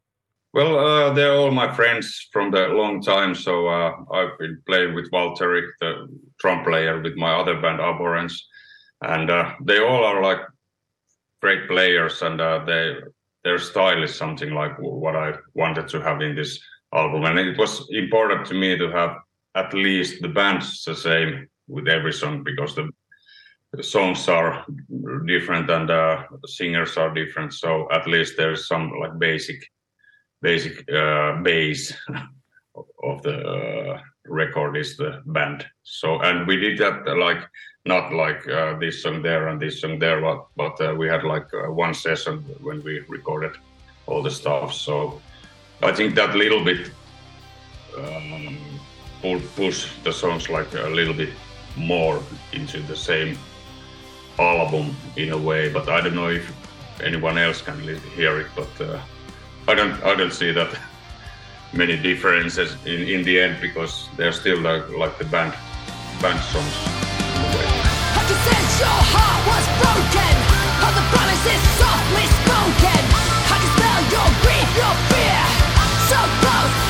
Well, 0.54 0.78
uh, 0.78 1.12
they're 1.14 1.34
all 1.34 1.50
my 1.50 1.74
friends 1.74 2.28
from 2.32 2.52
the 2.52 2.68
long 2.68 3.02
time, 3.02 3.34
so 3.34 3.66
uh, 3.66 3.90
I've 4.12 4.38
been 4.38 4.62
playing 4.66 4.94
with 4.94 5.10
Valtteri, 5.10 5.62
the 5.80 6.06
drum 6.38 6.62
player, 6.62 7.00
with 7.02 7.16
my 7.16 7.34
other 7.34 7.60
band, 7.60 7.80
Abhorrence, 7.80 8.46
and 9.02 9.30
uh, 9.30 9.50
they 9.64 9.78
all 9.78 10.04
are 10.04 10.22
like 10.22 10.38
great 11.42 11.66
players, 11.68 12.22
and 12.22 12.40
uh, 12.40 12.64
they, 12.64 12.96
their 13.42 13.58
style 13.58 14.02
is 14.04 14.14
something 14.14 14.54
like 14.54 14.78
what 14.78 15.16
I 15.16 15.34
wanted 15.54 15.88
to 15.88 16.00
have 16.00 16.22
in 16.22 16.36
this 16.36 16.60
album. 16.94 17.24
And 17.24 17.38
it 17.38 17.58
was 17.58 17.86
important 17.90 18.46
to 18.46 18.54
me 18.54 18.78
to 18.78 18.88
have 18.92 19.16
at 19.56 19.74
least 19.74 20.22
the 20.22 20.28
bands 20.28 20.84
the 20.84 20.94
same 20.94 21.48
with 21.68 21.88
every 21.88 22.12
song 22.12 22.44
because 22.44 22.74
the, 22.74 22.90
the 23.72 23.83
songs 23.83 24.29
are 24.29 24.64
different 25.27 25.70
and 25.70 25.90
uh, 25.90 26.22
the 26.42 26.48
singers 26.48 26.96
are 26.96 27.12
different. 27.12 27.53
So 27.53 27.88
at 27.90 28.07
least 28.07 28.35
there's 28.37 28.68
some 28.68 28.92
like 29.00 29.18
basic 29.18 29.62
basic 30.42 30.87
uh 30.92 31.40
base 31.40 31.94
of 33.03 33.22
the 33.22 33.38
uh, 33.38 34.00
record 34.27 34.77
is 34.77 34.96
the 34.96 35.22
band. 35.27 35.66
So 35.83 36.20
and 36.20 36.46
we 36.46 36.57
did 36.57 36.79
that 36.79 37.07
uh, 37.07 37.16
like 37.16 37.42
not 37.87 38.12
like 38.12 38.46
uh, 38.48 38.79
this 38.79 39.03
song 39.03 39.22
there 39.22 39.48
and 39.48 39.61
this 39.61 39.81
song 39.81 39.98
there 39.98 40.20
but 40.20 40.46
but 40.57 40.81
uh, 40.81 40.94
we 40.94 41.09
had 41.09 41.24
like 41.24 41.46
uh, 41.55 41.72
one 41.72 41.94
session 41.94 42.38
when 42.61 42.83
we 42.83 43.00
recorded 43.09 43.53
all 44.07 44.22
the 44.22 44.31
stuff. 44.31 44.72
So 44.72 45.20
i 45.83 45.92
think 45.92 46.14
that 46.14 46.35
little 46.35 46.64
bit 46.64 46.90
um 47.98 48.57
push 49.57 49.88
the 50.05 50.12
songs 50.12 50.48
like 50.48 50.72
a 50.74 50.88
little 50.88 51.14
bit 51.14 51.31
more 51.76 52.22
into 52.52 52.80
the 52.82 52.96
same 52.96 53.38
album 54.38 54.94
in 55.16 55.30
a 55.32 55.38
way 55.38 55.72
but 55.72 55.88
I 55.88 56.00
don't 56.00 56.14
know 56.14 56.28
if 56.28 56.52
anyone 57.02 57.38
else 57.38 57.62
can 57.62 57.78
hear 58.16 58.40
it 58.40 58.48
but 58.54 58.80
uh, 58.80 59.00
I 59.66 59.74
don't 59.74 60.02
I 60.04 60.14
don't 60.14 60.32
see 60.32 60.52
that 60.52 60.78
many 61.72 61.96
differences 61.96 62.76
in 62.84 63.02
in 63.02 63.24
the 63.24 63.40
end 63.40 63.60
because 63.60 64.08
they're 64.16 64.32
still 64.32 64.60
like 64.60 64.88
like 64.90 65.18
the 65.18 65.24
band 65.24 65.54
band 66.20 66.40
songs. 66.52 66.74
How 68.14 68.22
you 68.30 68.37
said 68.46 68.64
your 68.80 69.00
heart 69.12 69.40
was 69.50 69.66
broken? 69.82 70.34
All 70.84 70.94
the 70.94 71.04
promises 71.12 71.60
softly 71.80 72.26
spoken. 72.40 73.02
How 73.48 73.58
you 73.62 73.70
spell 73.76 74.02
your 74.14 74.28
grief, 74.42 74.68
your 74.78 74.94
fear? 75.10 75.42
So 76.08 76.18
close. 76.40 76.83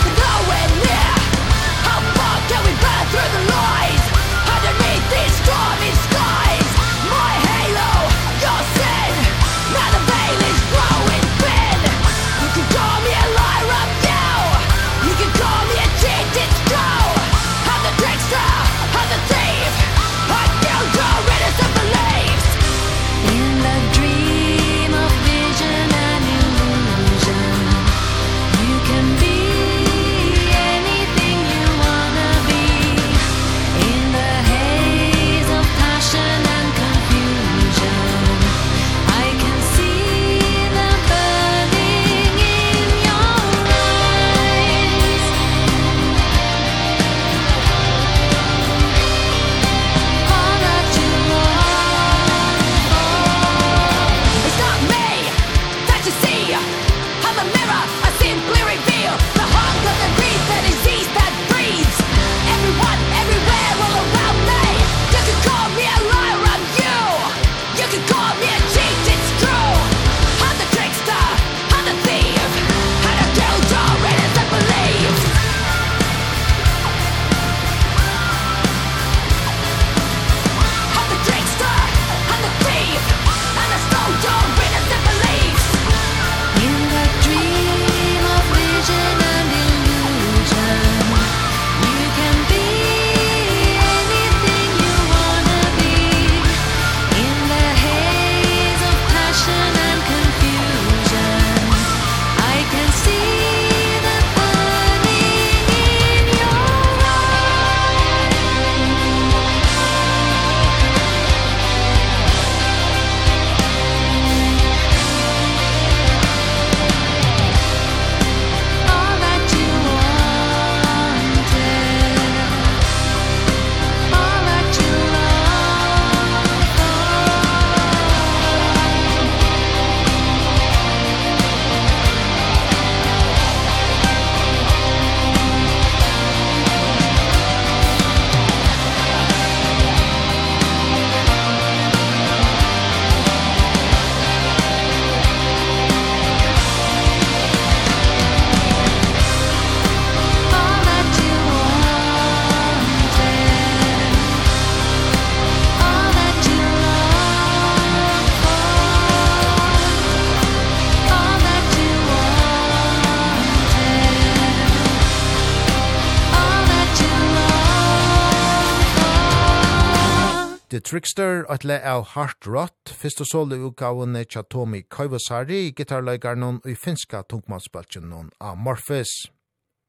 Trickster, 170.84 171.46
et 171.48 171.64
le 171.64 171.78
av 171.80 172.10
Hard 172.12 172.44
Rot, 172.44 172.90
fyrst 172.92 173.22
og 173.24 173.28
solo 173.30 173.56
utgavene 173.70 174.20
tja 174.28 174.42
Tomi 174.44 174.82
Koivosari, 174.84 175.70
gitarløygar 175.72 176.36
noen 176.36 176.58
i 176.68 176.74
finska 176.76 177.22
tungmannsbaltjen 177.30 178.04
noen 178.10 178.28
av 178.36 178.58
Morphis. 178.60 179.14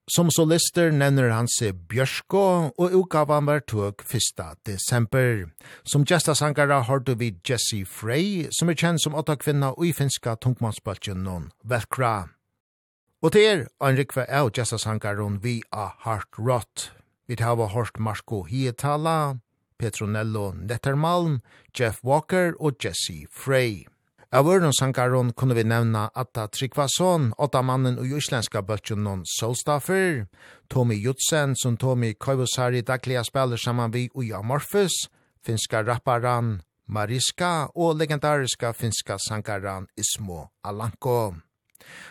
Som 0.08 0.30
solister 0.32 0.94
nevner 0.96 1.32
han 1.34 1.50
seg 1.52 1.82
Bjørsko, 1.92 2.46
og 2.78 2.98
utgavan 3.02 3.48
var 3.50 3.64
tog 3.68 4.04
1. 4.06 4.44
desember. 4.70 5.48
Som 5.84 6.06
gestasangara 6.06 6.84
har 6.88 7.02
du 7.04 7.16
vid 7.20 7.42
Jesse 7.44 7.82
Frey, 7.90 8.46
som 8.56 8.70
er 8.70 8.80
kjent 8.80 9.04
som 9.04 9.18
åtta 9.18 9.36
kvinna 9.42 9.74
i 9.84 9.92
finska 9.98 10.38
tungmannsbaltjen 10.40 11.26
noen 11.26 11.50
Velkra. 11.66 12.30
Og 13.26 13.34
til 13.34 13.50
er 13.50 13.66
en 13.82 13.98
rikve 13.98 14.28
av 14.30 14.54
gestasangaren 14.54 15.42
vi 15.44 15.60
av 15.74 15.98
Hard 16.06 16.30
Rot. 16.38 16.92
Vi 17.28 17.36
tar 17.36 17.58
av 17.58 17.72
hørt 17.74 17.98
Marko 17.98 18.44
Hietala, 18.46 19.42
Petronello 19.80 20.54
Nettermalm, 20.54 21.42
Jeff 21.80 22.04
Walker 22.04 22.54
og 22.60 22.76
Jesse 22.84 23.26
Frey. 23.32 23.86
Av 24.32 24.48
øren 24.48 24.74
sankaron 24.74 25.32
kunne 25.34 25.56
vi 25.56 25.64
nevna 25.64 26.10
Atta 26.16 26.48
Tryggvason, 26.48 27.34
åtta 27.38 27.62
mannen 27.62 28.00
og 28.00 28.06
islenska 28.18 28.62
non 28.96 29.24
Solstaffer, 29.26 30.26
Tommy 30.70 30.96
Jutsen, 30.96 31.56
som 31.56 31.78
Tommy 31.78 32.14
Koivosari 32.14 32.82
daglige 32.82 33.24
spiller 33.24 33.58
saman 33.58 33.94
vi 33.94 34.10
ui 34.16 34.32
Amorphis, 34.34 35.10
finska 35.46 35.84
rapparan 35.84 36.62
Mariska 36.88 37.68
og 37.76 37.96
legendariska 37.98 38.74
finska 38.74 39.18
sankaran 39.18 39.88
Ismo 39.98 40.48
Alanko. 40.64 41.34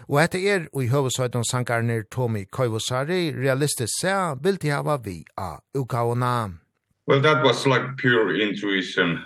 Og 0.09 0.23
etter 0.23 0.39
er 0.39 0.67
og 0.73 0.85
i 0.85 0.89
høvesøyden 0.89 1.45
sankarner 1.45 2.03
Tommy 2.11 2.45
Koivosari 2.51 3.33
realistisk 3.37 4.01
seg 4.01 4.43
vil 4.43 4.57
de 4.57 4.71
hava 4.71 4.97
vi 4.97 5.25
av 5.37 5.61
ukaona. 5.75 6.64
Well, 7.07 7.21
that 7.21 7.45
was 7.45 7.67
like 7.67 7.97
pure 7.99 8.35
intuition 8.41 9.25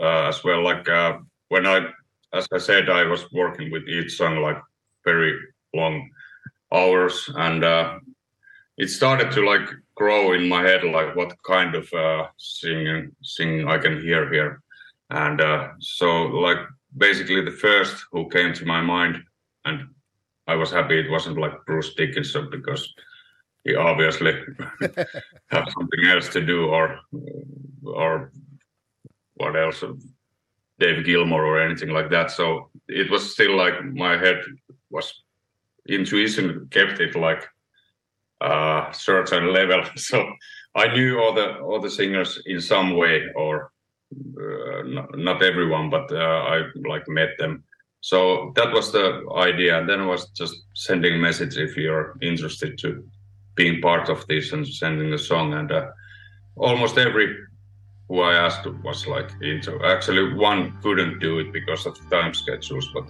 uh, 0.00 0.28
as 0.28 0.42
well. 0.44 0.62
Like 0.62 0.88
uh, 0.88 1.18
when 1.48 1.66
I, 1.66 1.86
as 2.32 2.46
I 2.52 2.58
said, 2.58 2.88
I 2.88 3.04
was 3.04 3.30
working 3.32 3.70
with 3.70 3.86
each 3.88 4.16
song 4.16 4.40
like 4.40 4.58
very 5.04 5.38
long 5.74 6.08
hours, 6.72 7.28
and 7.36 7.64
uh, 7.64 7.98
it 8.78 8.88
started 8.88 9.30
to 9.32 9.44
like 9.44 9.68
grow 9.94 10.32
in 10.32 10.48
my 10.48 10.62
head, 10.62 10.84
like 10.84 11.16
what 11.16 11.34
kind 11.46 11.74
of 11.74 11.92
uh, 11.92 12.28
singing 12.38 13.12
singing 13.22 13.68
I 13.68 13.78
can 13.78 14.00
hear 14.00 14.32
here, 14.32 14.62
and 15.10 15.40
uh, 15.40 15.68
so 15.80 16.26
like 16.26 16.58
basically 16.96 17.42
the 17.44 17.50
first 17.50 18.06
who 18.10 18.28
came 18.30 18.54
to 18.54 18.64
my 18.64 18.80
mind, 18.80 19.18
and 19.66 19.88
I 20.46 20.54
was 20.54 20.70
happy 20.70 20.98
it 20.98 21.10
wasn't 21.10 21.38
like 21.38 21.64
Bruce 21.66 21.94
Dickinson 21.94 22.48
because 22.50 22.90
we 23.64 23.74
obviously. 23.74 24.32
Have 25.50 25.68
something 25.70 26.04
else 26.06 26.28
to 26.30 26.44
do 26.44 26.66
or 26.66 26.98
or 27.84 28.32
what 29.34 29.56
else 29.56 29.84
Dave 30.78 31.04
Gilmore 31.04 31.44
or 31.44 31.60
anything 31.60 31.90
like 31.90 32.10
that. 32.10 32.30
So 32.30 32.70
it 32.88 33.10
was 33.10 33.32
still 33.32 33.56
like 33.56 33.84
my 33.84 34.16
head 34.16 34.40
was 34.90 35.12
intuition 35.88 36.68
kept 36.70 37.00
it 37.00 37.16
like 37.16 37.48
uh 38.40 38.92
certain 38.92 39.52
level. 39.52 39.82
So 39.96 40.24
I 40.74 40.86
knew 40.94 41.18
all 41.18 41.34
the 41.34 41.58
all 41.58 41.80
the 41.80 41.90
singers 41.90 42.40
in 42.46 42.60
some 42.60 42.96
way 42.96 43.24
or 43.34 43.72
uh, 44.14 44.82
not, 44.84 45.18
not 45.18 45.42
everyone 45.42 45.90
but 45.90 46.10
uh, 46.12 46.40
I 46.54 46.62
like 46.88 47.08
met 47.08 47.30
them. 47.38 47.64
So 48.00 48.52
that 48.54 48.72
was 48.72 48.92
the 48.92 49.26
idea. 49.36 49.78
And 49.78 49.88
then 49.88 50.06
was 50.06 50.30
just 50.30 50.54
sending 50.74 51.20
message 51.20 51.56
if 51.56 51.76
you're 51.76 52.16
interested 52.22 52.78
to 52.78 53.04
being 53.58 53.82
part 53.82 54.08
of 54.08 54.24
this 54.28 54.52
and 54.52 54.66
sending 54.66 55.12
a 55.12 55.18
song 55.18 55.52
and 55.52 55.70
uh, 55.72 55.90
almost 56.56 56.96
every 56.96 57.28
who 58.08 58.20
I 58.20 58.34
asked 58.46 58.64
was 58.84 59.06
like 59.06 59.30
into 59.42 59.70
actually 59.84 60.24
one 60.32 60.60
couldn't 60.82 61.18
do 61.18 61.40
it 61.40 61.52
because 61.52 61.84
of 61.84 61.92
the 61.98 62.06
time 62.16 62.32
schedules 62.32 62.88
but 62.94 63.04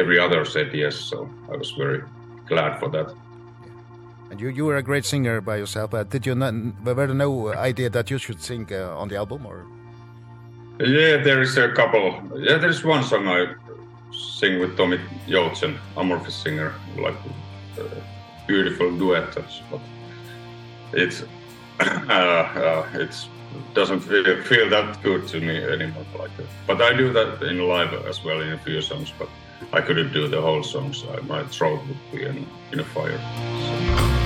every 0.00 0.18
other 0.24 0.44
said 0.44 0.68
yes 0.72 0.96
so 1.10 1.28
I 1.52 1.56
was 1.56 1.70
very 1.72 2.02
glad 2.46 2.78
for 2.80 2.88
that. 2.94 3.08
And 4.30 4.40
you 4.40 4.48
you 4.58 4.64
were 4.68 4.78
a 4.78 4.86
great 4.90 5.04
singer 5.04 5.40
by 5.40 5.56
yourself 5.62 5.90
but 5.90 6.08
did 6.14 6.24
you 6.24 6.34
not 6.34 6.54
were 6.84 6.94
there 6.94 7.14
no 7.26 7.52
idea 7.70 7.90
that 7.90 8.06
you 8.10 8.18
should 8.24 8.40
sing 8.40 8.64
uh, 8.72 9.00
on 9.02 9.08
the 9.08 9.16
album 9.16 9.40
or? 9.44 9.58
Yeah 10.78 11.16
there 11.26 11.42
is 11.42 11.58
a 11.58 11.68
couple 11.80 12.06
yeah 12.46 12.58
there's 12.62 12.82
one 12.94 13.02
song 13.10 13.24
I 13.28 13.40
sing 14.38 14.60
with 14.60 14.72
Tommy 14.78 14.98
Joutsen 15.32 15.72
amorphous 15.96 16.36
singer 16.44 16.70
like 16.96 17.18
uh, 17.78 17.84
beautiful 18.50 18.90
duet. 18.98 19.34
But 19.70 19.80
it's 20.92 21.22
uh, 21.80 21.84
uh 21.84 22.88
it's 22.94 23.28
doesn't 23.74 24.00
feel, 24.00 24.42
feel 24.42 24.68
that 24.70 25.02
good 25.02 25.26
to 25.28 25.40
me 25.40 25.56
anymore 25.74 26.06
like 26.18 26.36
that. 26.36 26.46
But 26.66 26.82
I 26.82 26.92
do 27.02 27.12
that 27.12 27.42
in 27.42 27.58
live 27.74 27.92
as 28.06 28.24
well 28.24 28.40
in 28.40 28.52
a 28.52 28.58
few 28.58 28.80
songs, 28.80 29.12
but 29.18 29.28
I 29.72 29.80
couldn't 29.80 30.12
do 30.12 30.28
the 30.28 30.40
whole 30.40 30.62
songs. 30.62 31.04
I, 31.12 31.20
my 31.34 31.42
throat 31.44 31.80
would 31.86 32.02
be 32.12 32.24
in, 32.24 32.46
in 32.72 32.80
a 32.80 32.84
fire. 32.84 33.18
So. 33.18 34.19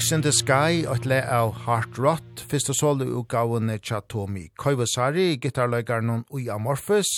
Box 0.00 0.12
in 0.12 0.22
the 0.22 0.32
Sky 0.32 0.86
og 0.88 0.94
et 0.96 1.06
le 1.10 1.16
av 1.28 1.50
Heart 1.66 1.98
Rot, 2.00 2.40
fyrst 2.48 2.70
og 2.72 2.76
solo 2.78 3.04
utgavene 3.20 3.74
tja 3.84 3.98
Tomi 4.08 4.46
Koivasari, 4.56 5.34
gitarløygarnon 5.42 6.22
Ui 6.32 6.46
Amorphis, 6.48 7.10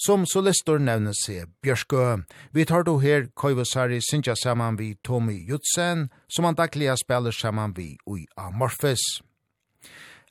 som 0.00 0.24
solistor 0.24 0.80
nevner 0.80 1.12
seg 1.18 1.52
Bjørskø. 1.60 2.22
Vi 2.56 2.64
tar 2.64 2.88
då 2.88 2.96
her 3.02 3.28
Koivasari 3.36 4.00
synja 4.00 4.38
saman 4.40 4.78
vi 4.80 4.94
Tomi 5.04 5.36
Jutsen, 5.44 6.08
som 6.26 6.48
han 6.48 6.56
daglig 6.56 6.88
spiller 6.96 7.30
saman 7.30 7.76
vi 7.76 7.98
Ui 8.06 8.24
Amorphis. 8.38 9.04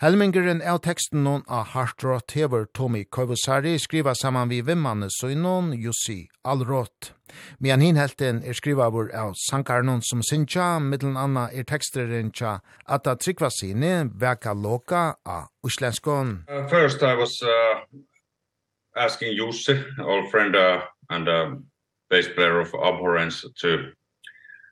Helmingeren 0.04 0.60
av 0.68 0.82
teksten 0.84 1.22
noen 1.24 1.46
av 1.48 1.70
Hartrott 1.72 2.34
hever 2.36 2.66
Tommy 2.76 3.06
Koivosari 3.08 3.78
skriva 3.80 4.12
saman 4.20 4.50
vi 4.52 4.58
vimmane 4.68 5.08
søgnon 5.08 5.70
Jussi 5.80 6.28
Alrott. 6.44 7.14
hin 7.64 7.96
helten 7.96 8.44
er 8.44 8.54
skriva 8.54 8.90
vår 8.90 9.14
av 9.16 9.32
Sankarnon 9.40 10.02
som 10.02 10.22
sinja, 10.22 10.80
middelen 10.80 11.16
anna 11.16 11.48
er 11.54 11.64
teksteren 11.64 12.34
tja 12.34 12.60
Atta 12.86 13.16
Tryggvasine 13.16 14.12
veka 14.20 14.52
loka 14.54 15.16
av 15.26 15.48
Uslenskon. 15.64 16.44
Uh, 16.50 16.68
first 16.68 17.02
I 17.02 17.14
was 17.14 17.42
uh, 17.42 17.80
asking 18.98 19.38
Jussi, 19.38 19.82
old 20.02 20.30
friend 20.30 20.54
uh, 20.54 20.82
and 21.10 21.30
uh, 21.30 21.56
bass 22.10 22.28
player 22.28 22.60
of 22.60 22.74
Abhorrence 22.74 23.46
to 23.62 23.94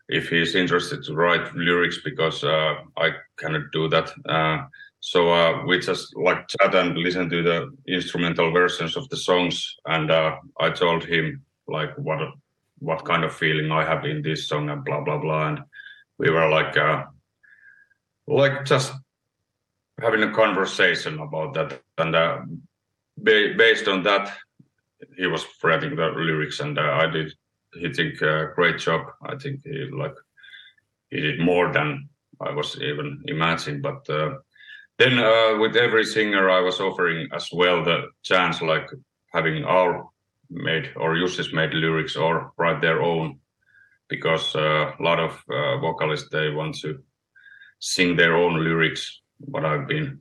if 0.10 0.28
he's 0.28 0.56
interested 0.56 1.04
to 1.06 1.16
write 1.16 1.56
lyrics 1.56 2.00
because 2.04 2.44
uh, 2.44 2.76
I 2.98 3.12
cannot 3.40 3.72
do 3.72 3.88
that. 3.88 4.12
Uh, 4.28 4.68
So 5.02 5.34
uh, 5.34 5.64
we 5.66 5.80
just 5.80 6.16
like 6.16 6.48
chat 6.48 6.76
and 6.76 6.96
listen 6.96 7.30
to 7.30 7.42
the 7.42 7.76
instrumental 7.88 8.52
versions 8.52 8.96
of 8.96 9.10
the 9.10 9.18
songs 9.18 9.76
and 9.86 10.12
uh, 10.12 10.38
I 10.60 10.70
told 10.70 11.04
him 11.04 11.44
like 11.68 11.96
what 11.98 12.20
what 12.78 13.04
kind 13.06 13.24
of 13.24 13.36
feeling 13.36 13.72
I 13.72 13.84
have 13.84 14.06
in 14.06 14.22
this 14.22 14.48
song 14.48 14.70
and 14.70 14.86
blah 14.86 15.02
blah 15.02 15.18
blah 15.18 15.48
and 15.50 15.60
we 16.20 16.30
were 16.30 16.48
like 16.50 16.78
uh, 16.78 17.06
like 18.28 18.64
just 18.64 18.94
having 20.00 20.22
a 20.22 20.32
conversation 20.32 21.20
about 21.20 21.56
that 21.56 21.82
and 21.98 22.16
uh, 22.16 22.38
ba 23.18 23.56
based 23.58 23.88
on 23.88 24.04
that 24.04 24.32
he 25.18 25.26
was 25.26 25.46
writing 25.64 25.96
the 25.96 26.08
lyrics 26.10 26.60
and 26.60 26.78
uh, 26.78 27.00
I 27.02 27.08
did 27.08 27.34
he 27.74 27.92
think 27.92 28.22
a 28.22 28.36
uh, 28.36 28.54
great 28.54 28.78
job. 28.78 29.02
I 29.24 29.36
think 29.36 29.62
he 29.64 29.90
like 29.92 30.16
he 31.10 31.22
did 31.22 31.40
more 31.40 31.74
than 31.74 32.10
I 32.40 32.52
was 32.52 32.80
even 32.82 33.24
imagining 33.26 33.82
but 33.82 34.08
uh, 34.10 34.36
then 35.02 35.18
uh, 35.18 35.58
with 35.58 35.76
every 35.76 36.06
singer 36.06 36.50
I 36.50 36.62
was 36.62 36.80
offering 36.80 37.28
as 37.34 37.50
well 37.52 37.84
the 37.84 38.10
chance 38.22 38.62
like 38.62 38.88
having 39.34 39.64
our 39.64 40.08
made 40.52 40.92
or 40.96 41.16
uses 41.16 41.54
made 41.54 41.74
lyrics 41.74 42.16
or 42.16 42.54
write 42.58 42.82
their 42.82 43.02
own. 43.02 43.40
Because 44.10 44.56
uh, 44.56 44.92
a 45.00 45.02
lot 45.02 45.20
of 45.20 45.32
uh, 45.50 45.78
vocalists 45.78 46.30
they 46.32 46.50
want 46.50 46.76
to 46.82 47.00
sing 47.80 48.16
their 48.16 48.36
own 48.36 48.64
lyrics 48.64 49.22
what 49.40 49.66
I've 49.66 49.88
been 49.88 50.20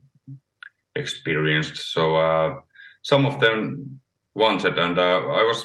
experienced. 0.95 1.77
So 1.77 2.17
uh 2.17 2.61
some 3.03 3.27
of 3.27 3.41
them 3.41 4.01
wanted 4.35 4.79
and 4.79 4.99
uh, 4.99 5.21
I 5.41 5.43
was 5.43 5.65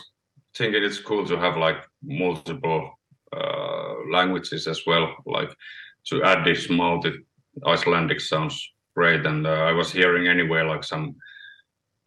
thinking 0.58 0.84
it's 0.84 1.00
cool 1.00 1.26
to 1.28 1.38
have 1.38 1.58
like 1.58 1.82
multiple 2.02 2.92
uh 3.32 3.94
languages 4.12 4.68
as 4.68 4.82
well 4.88 5.16
like 5.26 5.52
to 6.10 6.24
add 6.24 6.46
this 6.46 6.70
multi 6.70 7.12
Icelandic 7.66 8.20
sounds 8.20 8.75
great 8.96 9.26
and 9.26 9.46
uh, 9.46 9.52
I 9.70 9.72
was 9.72 9.92
hearing 9.92 10.28
anywhere 10.28 10.66
like 10.66 10.84
some 10.84 11.16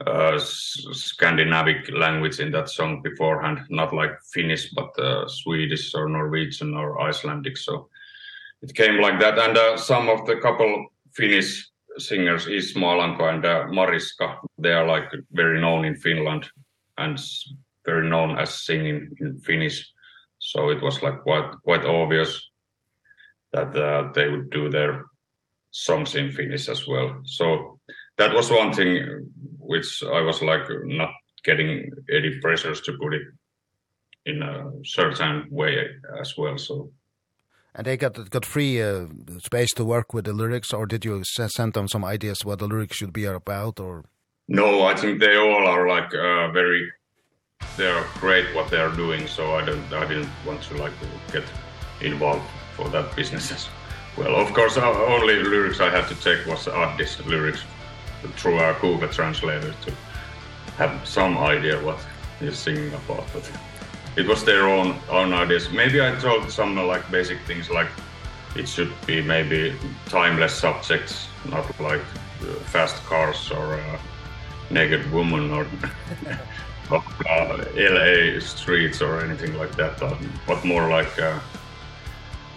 uh 0.06 0.38
Scandinavic 0.38 1.90
language 1.92 2.38
in 2.38 2.52
that 2.52 2.68
song 2.68 3.02
beforehand. 3.02 3.60
Not 3.68 3.92
like 3.92 4.12
Finnish 4.32 4.70
but 4.70 4.98
uh, 4.98 5.26
Swedish 5.28 5.94
or 5.94 6.08
Norwegian 6.08 6.74
or 6.74 7.00
Icelandic 7.00 7.56
so 7.56 7.88
it 8.62 8.74
came 8.74 9.00
like 9.00 9.20
that. 9.20 9.38
And 9.38 9.56
uh, 9.56 9.76
some 9.76 10.08
of 10.08 10.26
the 10.26 10.36
couple 10.36 10.86
Finnish 11.14 11.68
singers 11.98 12.46
is 12.46 12.74
Malanko 12.74 13.32
and 13.32 13.44
uh, 13.44 13.66
Mariska 13.68 14.38
they 14.56 14.72
are 14.72 14.86
like 14.86 15.10
very 15.32 15.60
known 15.60 15.84
in 15.84 15.96
Finland 15.96 16.48
and 16.96 17.18
very 17.84 18.08
known 18.08 18.38
as 18.38 18.64
singing 18.66 19.10
in 19.20 19.38
Finnish. 19.40 19.92
So 20.38 20.70
it 20.70 20.80
was 20.80 21.02
like 21.02 21.22
quite 21.22 21.50
quite 21.64 21.84
obvious 21.84 22.50
that 23.52 23.74
uh, 23.76 24.12
they 24.14 24.28
would 24.28 24.50
do 24.50 24.68
their 24.68 25.04
songs 25.84 26.14
in 26.14 26.32
Finnish 26.32 26.68
as 26.68 26.86
well. 26.86 27.20
So 27.24 27.78
that 28.16 28.34
was 28.34 28.50
one 28.50 28.72
thing 28.72 29.30
which 29.58 30.02
I 30.02 30.20
was 30.20 30.42
like 30.42 30.66
not 30.84 31.10
getting 31.44 31.90
any 32.12 32.38
pressures 32.40 32.80
to 32.82 32.92
put 33.00 33.14
it 33.14 33.22
in 34.26 34.42
a 34.42 34.70
certain 34.84 35.46
way 35.50 35.86
as 36.20 36.36
well. 36.36 36.58
So 36.58 36.90
and 37.74 37.86
they 37.86 37.96
got 37.96 38.30
got 38.30 38.44
free 38.44 38.82
uh, 38.82 39.06
space 39.38 39.72
to 39.74 39.84
work 39.84 40.12
with 40.12 40.24
the 40.24 40.32
lyrics 40.32 40.72
or 40.72 40.86
did 40.86 41.04
you 41.04 41.22
send 41.24 41.74
them 41.74 41.86
some 41.86 42.04
ideas 42.04 42.44
what 42.44 42.58
the 42.58 42.66
lyrics 42.66 42.96
should 42.96 43.12
be 43.12 43.24
about 43.24 43.78
or 43.78 44.04
No, 44.48 44.82
I 44.82 44.94
think 44.96 45.20
they 45.20 45.36
all 45.36 45.66
are 45.68 45.86
like 45.86 46.12
uh, 46.14 46.50
very 46.50 46.90
they're 47.76 48.04
great 48.20 48.46
what 48.54 48.70
they 48.70 48.80
are 48.80 48.94
doing 48.96 49.26
so 49.26 49.54
I 49.54 49.64
don't 49.64 49.92
I 49.92 50.06
didn't 50.08 50.30
want 50.46 50.62
to 50.68 50.74
like 50.76 50.96
get 51.32 51.44
involved 52.00 52.46
for 52.76 52.88
that 52.88 53.14
business 53.14 53.52
as 53.52 53.66
well. 53.66 53.77
Well, 54.18 54.34
of 54.34 54.52
course, 54.52 54.76
our 54.76 55.06
only 55.06 55.44
lyrics 55.44 55.78
I 55.78 55.90
had 55.90 56.08
to 56.08 56.14
take 56.16 56.44
was 56.44 56.66
Addis 56.66 57.24
lyrics 57.24 57.62
through 58.36 58.58
our 58.58 58.74
Google 58.80 59.08
translator 59.08 59.72
to 59.84 59.92
have 60.76 61.06
some 61.06 61.38
idea 61.38 61.80
what 61.84 62.00
he's 62.40 62.58
singing 62.58 62.92
about. 62.94 63.24
But 63.32 63.48
it 64.16 64.26
was 64.26 64.44
their 64.44 64.66
own 64.66 64.96
own 65.08 65.32
ideas. 65.32 65.70
Maybe 65.70 66.00
I 66.02 66.16
told 66.16 66.50
some 66.50 66.74
like 66.74 67.08
basic 67.12 67.38
things 67.46 67.70
like 67.70 67.90
it 68.56 68.68
should 68.68 68.92
be 69.06 69.22
maybe 69.22 69.72
timeless 70.06 70.52
subjects, 70.52 71.28
not 71.48 71.64
like 71.78 72.02
uh, 72.42 72.54
fast 72.72 72.96
cars 73.04 73.52
or 73.52 73.74
uh, 73.74 73.98
naked 74.68 75.08
woman 75.12 75.52
or 75.52 75.64
uh, 76.90 77.64
LA 77.76 78.40
streets 78.40 79.00
or 79.00 79.20
anything 79.20 79.56
like 79.56 79.76
that, 79.76 80.00
but 80.44 80.64
more 80.64 80.88
like 80.88 81.20
uh, 81.20 81.38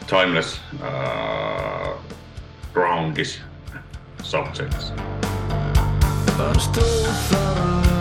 timeless 0.07 0.59
uh, 0.81 1.97
groundish 2.73 3.39
subjects. 4.23 4.91
I'm 6.39 6.59
still 6.59 8.00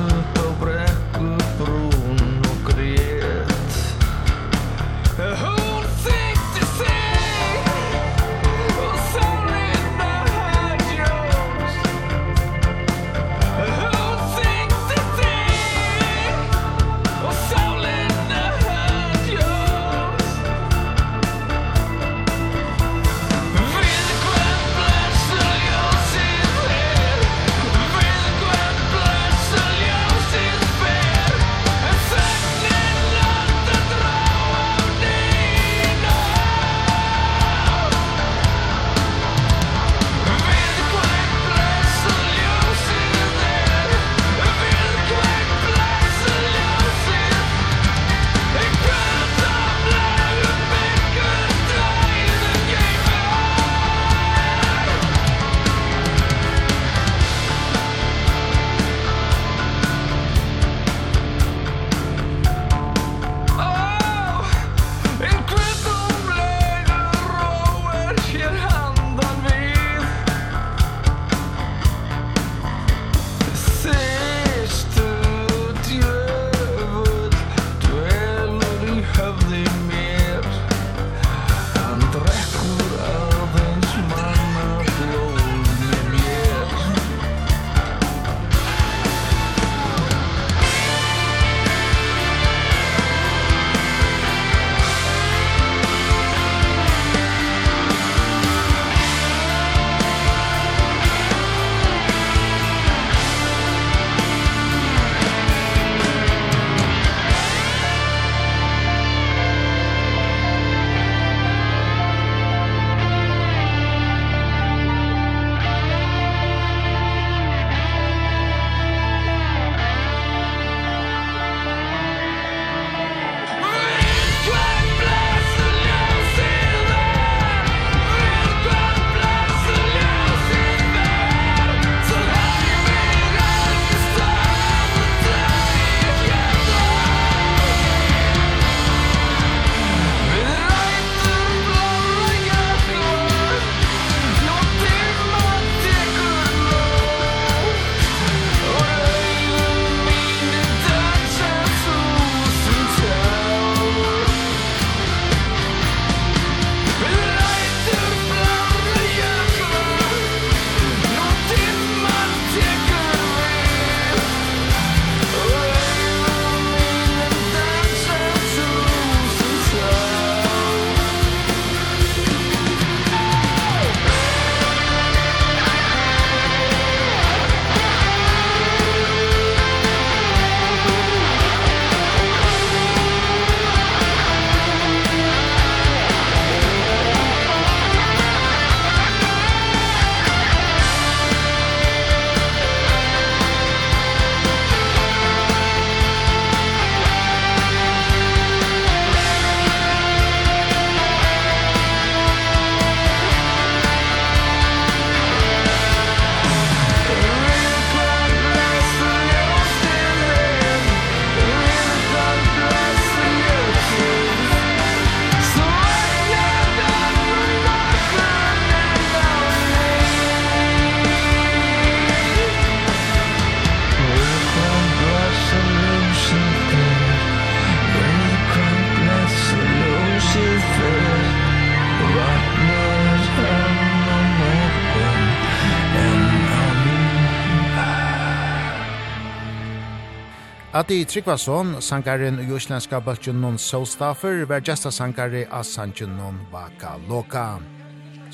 Valdi 240.90 241.06
Tryggvason, 241.06 241.76
sangaren 241.78 242.40
og 242.42 242.48
jøslenska 242.50 242.98
bøltjunnon 243.06 243.60
Soulstaffer, 243.62 244.40
var 244.50 244.64
gesta 244.66 244.90
sangare 244.90 245.44
av 245.46 245.62
sangjunnon 245.62 246.40
Vaka 246.50 246.96
Loka. 247.06 247.60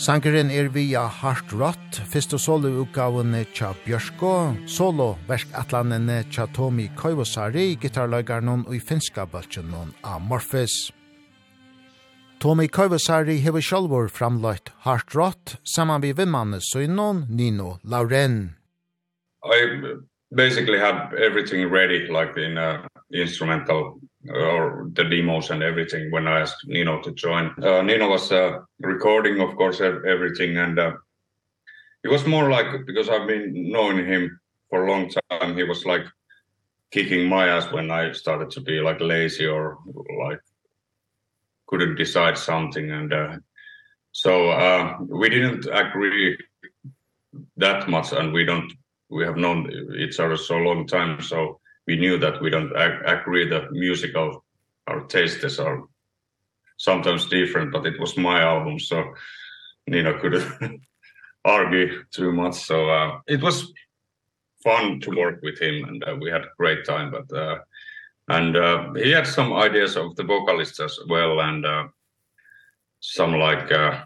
Sangaren 0.00 0.48
er 0.48 0.70
via 0.72 1.02
Hart 1.18 1.52
Rott, 1.52 2.00
fyrst 2.09 2.32
og 2.32 2.40
solo 2.40 2.70
utgavene 2.80 3.42
Tja 3.52 3.74
Bjørsko, 3.84 4.32
solo 4.64 5.11
verskatlanene 5.28 6.22
Tja 6.32 6.48
Tomi 6.57 6.88
Koivosari, 6.96 7.74
gitarløygarnon 7.76 8.64
og 8.64 8.72
i 8.72 8.80
finska 8.80 9.28
bøltjunnon 9.28 9.92
Amorphis. 10.16 10.94
Tomi 12.40 12.72
Koivosari 12.72 13.36
hever 13.44 13.61
sjálfur 13.61 14.09
framløyt 14.09 14.72
Hart 14.88 15.12
Rott, 15.12 15.59
saman 15.61 16.09
vi 16.09 16.16
vimmanne 16.16 16.64
søgnon 16.72 17.26
Nino 17.28 17.76
Lauren. 17.84 18.54
I'm 19.44 20.09
basically 20.37 20.78
have 20.78 21.14
everything 21.14 21.68
ready 21.70 22.07
like 22.09 22.37
in 22.37 22.59
uh, 22.59 22.87
instrumental 23.12 23.99
or 24.28 24.89
the 24.93 25.05
demos 25.05 25.51
and 25.51 25.62
everything 25.62 26.11
when 26.11 26.28
I 26.28 26.41
asked 26.41 26.66
Nino 26.66 27.01
to 27.03 27.12
join. 27.12 27.55
Uh, 27.62 27.82
Nino 27.82 28.09
was 28.11 28.30
uh, 28.30 28.59
recording 28.80 29.41
of 29.41 29.57
course 29.57 29.80
everything 29.80 30.59
and 30.59 30.78
uh, 30.78 30.93
it 32.05 32.09
was 32.09 32.26
more 32.26 32.51
like 32.51 32.87
because 32.87 33.09
I've 33.09 33.26
been 33.26 33.70
knowing 33.72 34.05
him 34.07 34.39
for 34.70 34.84
a 34.84 34.91
long 34.91 35.11
time 35.30 35.57
he 35.57 35.64
was 35.64 35.84
like 35.87 36.05
kicking 36.93 37.28
my 37.28 37.49
ass 37.49 37.72
when 37.72 37.91
I 37.91 38.12
started 38.12 38.51
to 38.51 38.61
be 38.61 38.80
like 38.80 39.01
lazy 39.01 39.47
or 39.47 39.78
like 40.26 40.41
couldn't 41.66 41.97
decide 41.97 42.39
something 42.39 42.91
and 42.91 43.12
uh, 43.12 43.37
so 44.12 44.51
uh 44.51 44.97
we 45.01 45.28
didn't 45.28 45.66
agree 45.72 46.39
that 47.57 47.89
much 47.89 48.12
and 48.12 48.32
we 48.32 48.45
don't 48.45 48.72
we 49.09 49.24
have 49.24 49.36
known 49.36 49.70
each 49.98 50.18
other 50.20 50.36
so 50.36 50.57
long 50.57 50.86
time 50.86 51.20
so 51.20 51.61
we 51.86 51.96
knew 51.96 52.18
that 52.18 52.40
we 52.42 52.50
don't 52.50 52.76
ag 52.76 52.92
agree 53.07 53.48
that 53.48 53.72
music 53.72 54.14
of 54.16 54.36
our 54.88 55.07
tastes 55.07 55.59
are 55.59 55.82
sometimes 56.78 57.26
different 57.26 57.72
but 57.72 57.86
it 57.86 57.98
was 58.00 58.16
my 58.16 58.40
album 58.40 58.78
so 58.78 59.04
Nina 59.88 60.18
couldn't 60.18 60.80
argue 61.44 62.04
too 62.11 62.32
much. 62.32 62.54
So 62.54 62.90
uh, 62.90 63.20
it 63.26 63.40
was 63.40 63.72
fun 64.64 65.00
to 65.00 65.11
work 65.11 65.40
with 65.42 65.59
him 65.61 65.84
and 65.84 66.04
uh, 66.04 66.16
we 66.20 66.30
had 66.30 66.42
a 66.42 66.50
great 66.59 66.84
time 66.84 67.12
but 67.12 67.36
uh, 67.36 67.59
and 68.28 68.57
uh, 68.57 68.92
he 68.94 69.12
had 69.12 69.26
some 69.26 69.52
ideas 69.52 69.96
of 69.96 70.16
the 70.16 70.24
vocalists 70.24 70.80
as 70.80 70.98
well 71.09 71.40
and 71.40 71.64
uh, 71.64 71.84
some 72.98 73.34
like 73.34 73.70
uh, 73.70 74.02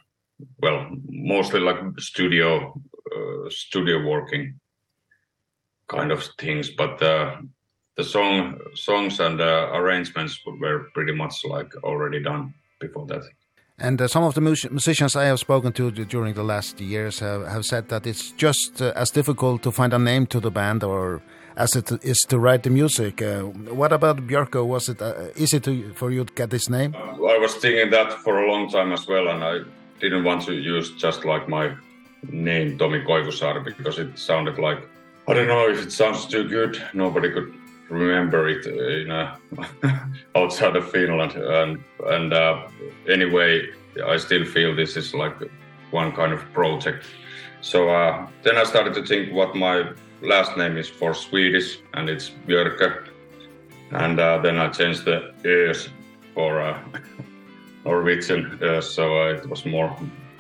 well 0.59 0.87
mostly 1.09 1.61
like 1.61 1.79
studio 1.99 2.79
uh, 3.15 3.49
studio 3.49 4.07
working 4.07 4.61
kind 5.97 6.13
of 6.13 6.21
things 6.39 6.71
but 6.71 6.99
the 6.99 7.17
the 7.97 8.05
song 8.05 8.59
songs 8.75 9.21
and 9.21 9.39
the 9.39 9.55
arrangements 9.75 10.41
were 10.63 10.79
pretty 10.95 11.15
much 11.23 11.35
like 11.45 11.71
already 11.83 12.21
done 12.23 12.55
before 12.79 13.07
that. 13.07 13.23
And 13.79 14.01
uh, 14.01 14.09
some 14.09 14.25
of 14.25 14.35
the 14.35 14.41
music 14.41 14.71
musicians 14.71 15.17
i 15.17 15.25
have 15.25 15.39
spoken 15.39 15.73
to 15.73 15.91
during 15.91 16.35
the 16.35 16.43
last 16.43 16.81
years 16.81 17.21
have 17.21 17.43
have 17.55 17.65
said 17.65 17.85
that 17.89 18.07
it's 18.07 18.27
just 18.45 18.83
uh, 18.83 19.03
as 19.03 19.11
difficult 19.11 19.63
to 19.63 19.71
find 19.73 19.93
a 19.93 19.99
name 19.99 20.27
to 20.27 20.41
the 20.41 20.51
band 20.51 20.85
or 20.85 21.23
as 21.57 21.77
it 21.77 21.91
is 22.03 22.21
to 22.29 22.39
write 22.39 22.63
the 22.63 22.71
music. 22.71 23.21
Uh, 23.21 23.41
what 23.81 23.93
about 23.93 24.17
Björko? 24.29 24.65
Was 24.67 24.89
it 24.89 25.03
uh, 25.03 25.43
easy 25.43 25.61
to 25.61 25.93
for 25.95 26.11
you 26.11 26.25
to 26.25 26.33
get 26.35 26.51
this 26.51 26.69
name? 26.69 26.95
Uh, 26.95 27.35
i 27.35 27.39
was 27.39 27.55
thinking 27.63 27.91
that 27.91 28.09
for 28.25 28.35
a 28.43 28.47
long 28.53 28.65
time 28.77 28.91
as 28.93 29.07
well 29.09 29.27
and 29.33 29.41
i 29.53 29.55
didn't 30.03 30.25
want 30.25 30.41
to 30.49 30.55
use 30.75 30.89
just 31.05 31.21
like 31.33 31.45
my 31.49 31.67
name 32.49 32.79
Tomi 32.79 33.01
koivusar 33.09 33.65
because 33.65 33.97
it 34.03 34.19
sounded 34.19 34.59
like 34.59 34.81
I 35.29 35.35
don't 35.35 35.49
know 35.49 35.69
if 35.69 35.83
it 35.83 35.93
sounds 35.93 36.27
too 36.27 36.49
good. 36.49 36.83
Nobody 36.93 37.31
could 37.31 37.55
remember 37.89 38.49
it 38.49 38.65
you 38.67 39.09
know 39.09 39.33
outside 40.37 40.77
of 40.77 40.91
Finland. 40.91 41.33
And 41.33 41.85
and 42.07 42.33
uh 42.33 42.69
anyway 43.09 43.69
I 44.07 44.17
still 44.17 44.45
feel 44.45 44.75
this 44.75 44.97
is 44.97 45.15
like 45.15 45.37
one 45.91 46.13
kind 46.13 46.33
of 46.33 46.41
project. 46.53 47.05
So 47.61 47.89
uh 47.89 48.27
then 48.43 48.57
I 48.57 48.65
started 48.65 48.95
to 48.95 49.05
think 49.07 49.33
what 49.33 49.55
my 49.55 49.93
last 50.23 50.57
name 50.57 50.77
is 50.77 50.89
for 50.89 51.15
Swedish 51.15 51.81
and 51.95 52.09
it's 52.09 52.31
Björke. 52.47 53.09
And 53.91 54.19
uh 54.21 54.39
then 54.39 54.59
I 54.59 54.69
changed 54.69 55.05
the 55.05 55.35
ears 55.45 55.89
for 56.35 56.61
uh 56.61 56.79
Norwegian 57.85 58.59
uh, 58.63 58.81
so 58.81 59.23
uh, 59.23 59.35
it 59.35 59.49
was 59.49 59.65
more 59.65 59.97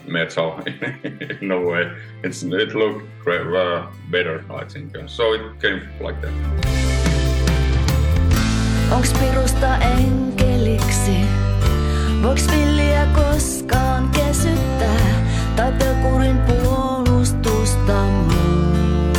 metal 0.06 0.60
in 1.40 1.50
a 1.50 1.60
way. 1.60 1.90
It's, 2.22 2.42
it 2.42 2.74
looked 2.74 3.06
uh, 3.26 3.86
better, 4.10 4.44
I 4.50 4.64
think. 4.64 4.96
So 5.06 5.34
it 5.34 5.60
came 5.60 5.88
like 6.00 6.20
that. 6.22 6.32
Onks 8.92 9.12
pirusta 9.12 9.76
enkeliksi? 9.76 11.16
Voiks 12.22 12.46
villiä 12.50 13.06
koskaan 13.14 14.08
kesyttää? 14.08 15.00
Tai 15.56 15.72
pelkurin 15.72 16.38
puolustusta 16.38 18.04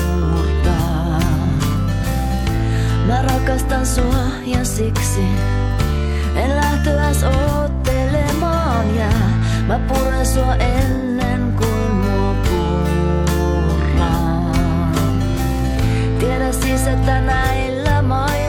murtaa? 0.04 0.72
Mä 3.08 3.22
rakastan 3.22 3.86
sua 3.86 4.26
ja 4.46 4.66
siksi 4.66 5.22
en 6.36 6.56
lähtöäs 6.56 7.24
oottelemaan 7.24 8.96
jää. 8.96 9.31
Mä 9.72 9.80
puren 9.80 10.26
sua 10.26 10.56
ennen 10.56 11.54
kuin 11.58 11.92
mua 11.92 12.36
purraa 12.50 14.52
Tiedä 16.20 16.52
siis, 16.52 16.88
että 16.88 17.22
näillä 17.22 18.02
mailla 18.02 18.41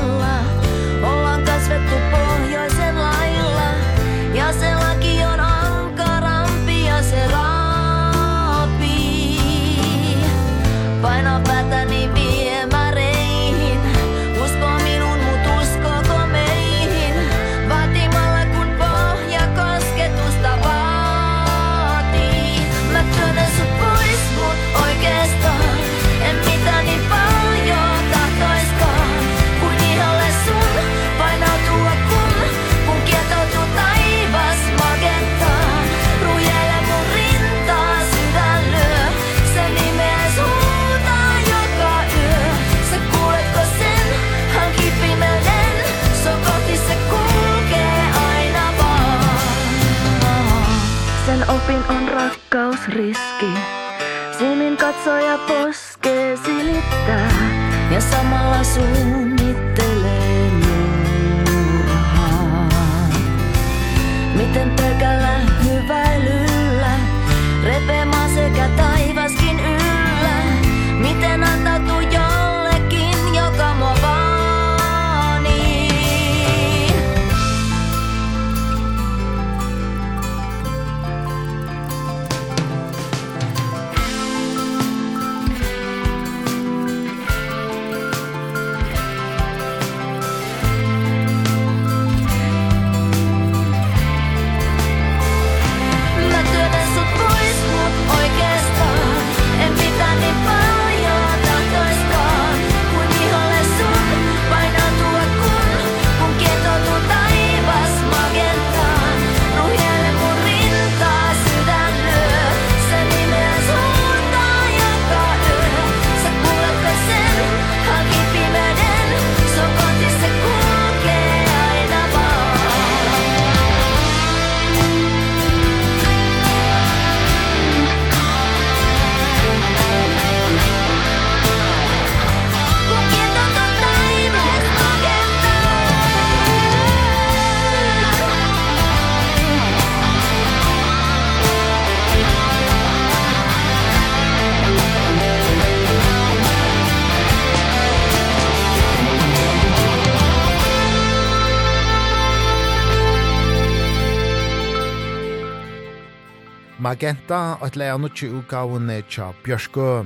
Magenta, 156.93 157.57
at 157.65 157.73
leia 157.81 157.95
nutje 157.97 158.27
utgavene 158.29 158.99
tja 159.09 159.31
Bjørskø. 159.47 160.03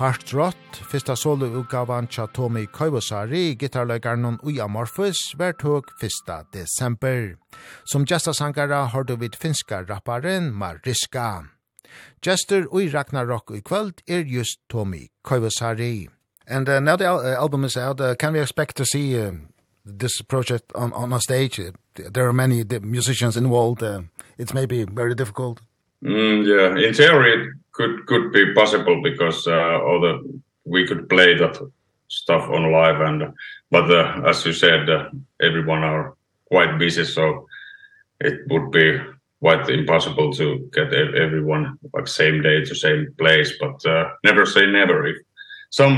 Hart 0.00 0.32
Rott, 0.34 0.78
fyrsta 0.90 1.14
solo 1.14 1.46
utgavan 1.60 2.08
tja 2.10 2.24
Tommy 2.34 2.64
Koivosari, 2.66 3.54
gitarløygarnon 3.54 4.40
Ui 4.42 4.56
Amorphis, 4.58 5.20
hvert 5.38 5.62
høg 5.62 5.92
fyrsta 6.00 6.40
desember. 6.50 7.36
Som 7.86 8.02
gestasankara 8.02 8.80
har 8.90 9.06
du 9.06 9.14
vid 9.20 9.36
finska 9.38 9.84
rapparen 9.86 10.48
Mariska. 10.50 11.44
Gester 12.18 12.66
ui 12.74 12.88
Ragnarok 12.90 13.52
i 13.54 13.60
kvöld 13.62 14.02
er 14.08 14.26
just 14.26 14.58
Tommy 14.68 15.12
Koivosari. 15.22 16.08
And 16.48 16.68
uh, 16.68 16.80
now 16.80 16.96
the 16.96 17.06
al 17.06 17.22
album 17.22 17.62
is 17.64 17.76
out, 17.76 18.00
uh, 18.00 18.16
can 18.16 18.32
we 18.32 18.40
expect 18.40 18.76
to 18.78 18.84
see 18.84 19.14
uh, 19.20 19.30
this 19.86 20.20
project 20.22 20.72
on, 20.74 20.92
on 20.94 21.12
a 21.12 21.20
stage? 21.20 21.60
There 21.94 22.26
are 22.26 22.32
many 22.32 22.64
musicians 22.82 23.36
involved. 23.36 23.84
Uh, 23.84 24.00
it's 24.36 24.52
maybe 24.52 24.82
very 24.82 25.14
difficult. 25.14 25.60
Mm, 26.04 26.44
yeah, 26.46 26.86
in 26.86 26.92
theory 26.92 27.32
it 27.32 27.54
could 27.72 28.06
could 28.06 28.32
be 28.32 28.52
possible 28.54 29.00
because 29.02 29.46
uh, 29.46 29.80
all 29.80 30.00
the 30.00 30.40
we 30.64 30.86
could 30.86 31.08
play 31.08 31.34
that 31.34 31.58
stuff 32.08 32.48
on 32.50 32.70
live 32.70 33.00
and 33.00 33.32
but 33.70 33.90
uh, 33.90 34.20
as 34.26 34.44
you 34.44 34.52
said 34.52 34.88
uh, 34.90 35.08
everyone 35.40 35.82
are 35.82 36.14
quite 36.46 36.78
busy 36.78 37.04
so 37.04 37.46
it 38.20 38.40
would 38.50 38.70
be 38.70 38.98
quite 39.40 39.68
impossible 39.68 40.32
to 40.32 40.68
get 40.72 40.92
everyone 40.92 41.78
like 41.94 42.06
same 42.06 42.42
day 42.42 42.62
to 42.64 42.74
same 42.74 43.06
place 43.18 43.52
but 43.58 43.84
uh, 43.86 44.08
never 44.24 44.46
say 44.46 44.66
never. 44.66 45.06
If 45.06 45.16
some 45.70 45.94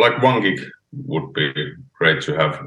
like 0.00 0.22
one 0.22 0.42
gig 0.42 0.60
would 1.06 1.32
be 1.34 1.52
great 1.98 2.22
to 2.22 2.34
have 2.34 2.60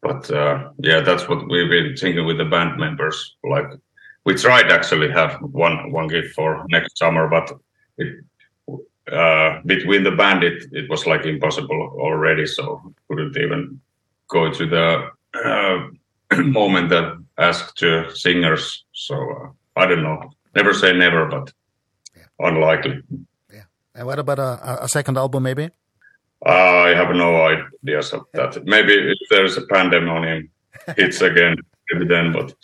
but 0.00 0.30
uh, 0.30 0.70
yeah 0.78 1.00
that's 1.00 1.28
what 1.28 1.48
we've 1.48 1.68
been 1.68 1.96
thinking 1.96 2.26
with 2.26 2.38
the 2.38 2.44
band 2.44 2.78
members 2.78 3.36
like 3.42 3.66
we 4.24 4.34
tried 4.34 4.70
actually 4.70 5.10
have 5.10 5.38
one 5.40 5.90
one 5.92 6.08
gig 6.08 6.30
for 6.32 6.64
next 6.68 6.98
summer 6.98 7.28
but 7.28 7.52
it 7.98 8.24
uh 9.10 9.60
between 9.66 10.04
the 10.04 10.10
band 10.10 10.42
it 10.44 10.64
it 10.72 10.88
was 10.88 11.06
like 11.06 11.24
impossible 11.24 11.80
already 11.98 12.46
so 12.46 12.80
couldn't 13.08 13.36
even 13.36 13.80
go 14.28 14.50
to 14.50 14.66
the 14.66 15.10
uh, 15.44 15.88
moment 16.42 16.88
that 16.90 17.18
asked 17.38 17.76
to 17.78 18.10
singers. 18.14 18.84
So 18.92 19.14
uh, 19.14 19.80
i 19.80 19.86
don't 19.86 20.02
know. 20.02 20.30
Never 20.54 20.74
say 20.74 20.92
never 20.92 21.26
but 21.26 21.52
yeah. 22.16 22.48
unlikely. 22.48 23.02
Yeah. 23.52 23.66
And 23.94 24.06
what 24.06 24.18
about 24.18 24.38
a 24.38 24.84
a 24.86 24.88
second 24.88 25.16
album 25.18 25.42
maybe? 25.42 25.70
Uh, 26.44 26.88
i 26.88 26.94
have 27.00 27.14
no 27.14 27.30
idea 27.54 27.98
of 27.98 28.24
that. 28.32 28.52
Maybe 28.64 28.94
if 29.14 29.18
there's 29.30 29.56
a 29.56 29.66
pandemonium 29.74 30.48
hits 30.96 31.20
again 31.20 31.56
maybe 31.90 32.06
then 32.14 32.32
but 32.32 32.54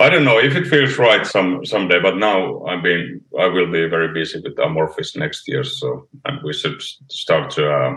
I 0.00 0.08
don't 0.08 0.24
know 0.24 0.38
if 0.38 0.56
it 0.56 0.66
feels 0.66 0.96
right 0.96 1.26
some 1.26 1.62
someday, 1.66 2.00
but 2.00 2.16
now 2.16 2.64
I 2.64 2.80
mean 2.80 3.20
I 3.38 3.48
will 3.48 3.70
be 3.70 3.86
very 3.86 4.08
busy 4.14 4.40
with 4.40 4.56
Amorphis 4.56 5.14
next 5.14 5.46
year, 5.46 5.62
so 5.62 6.08
and 6.24 6.42
we 6.42 6.54
should 6.54 6.80
start 7.10 7.50
to 7.56 7.70
uh, 7.70 7.96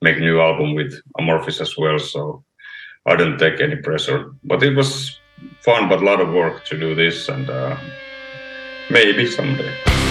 make 0.00 0.18
new 0.18 0.40
album 0.40 0.74
with 0.74 0.98
Amorphis 1.20 1.60
as 1.60 1.76
well. 1.76 1.98
So 1.98 2.42
I 3.04 3.16
don't 3.16 3.36
take 3.36 3.60
any 3.60 3.76
pressure, 3.76 4.32
but 4.44 4.62
it 4.62 4.74
was 4.74 5.20
fun, 5.60 5.90
but 5.90 6.00
a 6.00 6.06
lot 6.06 6.22
of 6.22 6.32
work 6.32 6.64
to 6.66 6.80
do 6.80 6.94
this, 6.94 7.28
and 7.28 7.50
uh, 7.50 7.76
maybe 8.90 9.26
someday. 9.26 10.01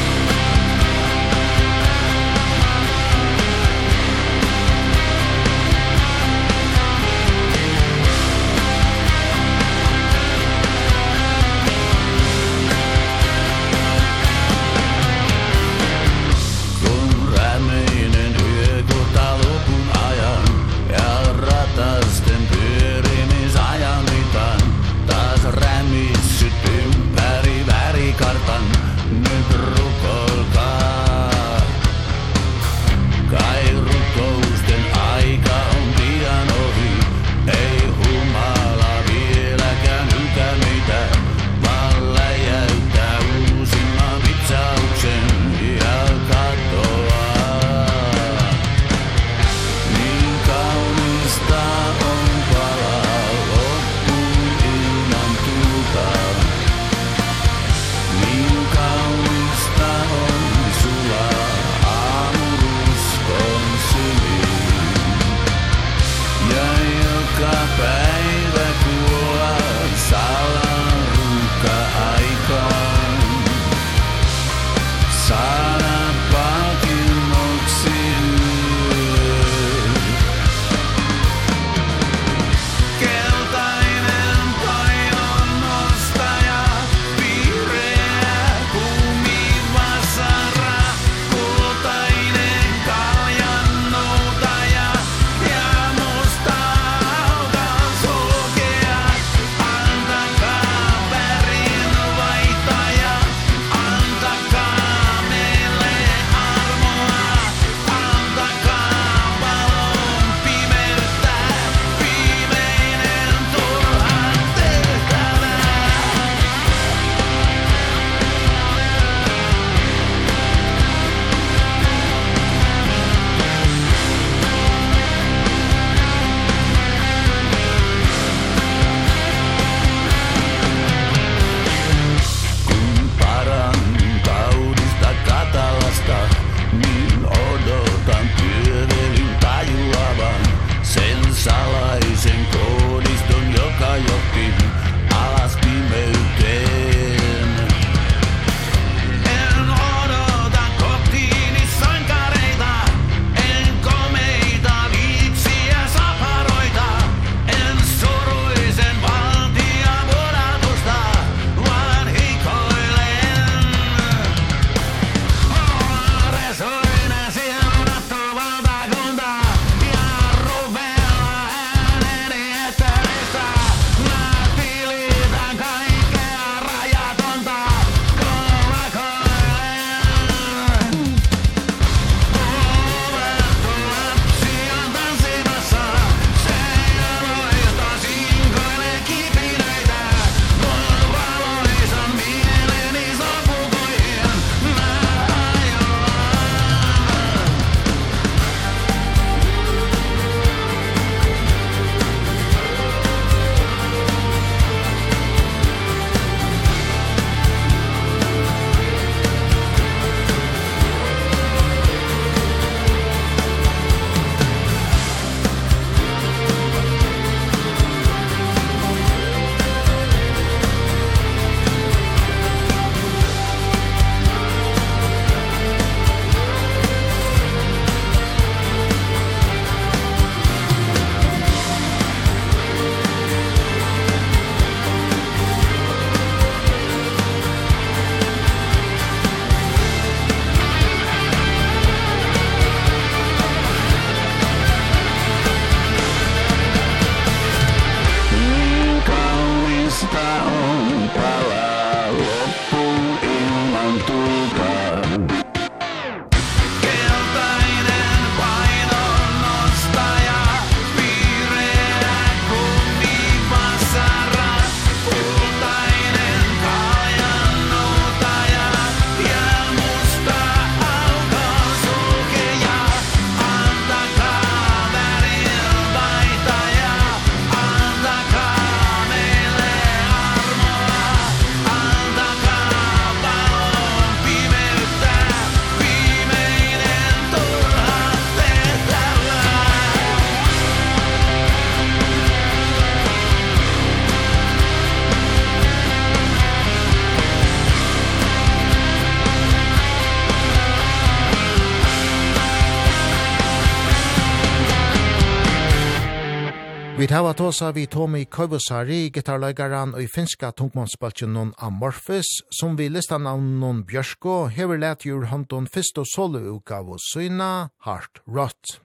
Vi 307.11 307.15
hava 307.15 307.33
tåsa 307.33 307.73
vi 307.75 307.81
Tommy 307.91 308.21
Koivosari, 308.23 309.09
gitarløygaran 309.11 309.89
og 309.97 309.99
i 309.99 310.05
finska 310.07 310.53
tungmånsbaltjen 310.55 311.33
non 311.35 311.49
Amorphis, 311.59 312.29
som 312.55 312.77
vi 312.79 312.85
listan 312.87 313.25
av 313.27 313.41
non 313.43 313.81
Bjørsko, 313.83 314.35
hever 314.55 314.79
let 314.79 315.03
jur 315.03 315.25
håndon 315.27 315.67
fyrst 315.67 315.99
og 315.99 316.07
solo 316.07 316.39
utgav 316.53 316.87
og 316.87 317.01
syna, 317.03 317.49
Hart 317.83 318.21
Rot. 318.23 318.77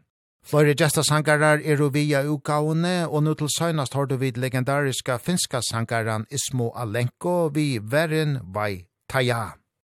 Flore 0.43 0.75
gesta 0.75 1.05
sangarar 1.07 1.63
er 1.63 1.85
og 1.87 1.95
via 1.95 2.25
utgavene, 2.27 2.97
og 3.07 3.23
nu 3.23 3.37
til 3.39 3.47
søgnast 3.47 3.95
har 3.95 4.11
du 4.11 4.17
vid 4.19 4.43
legendariska 4.43 5.21
finska 5.23 5.61
sangaran 5.63 6.27
Ismo 6.27 6.73
Alenko 6.75 7.37
vi 7.55 7.79
Verin 7.79 8.41
Vai 8.43 8.89
Taja. 9.07 9.53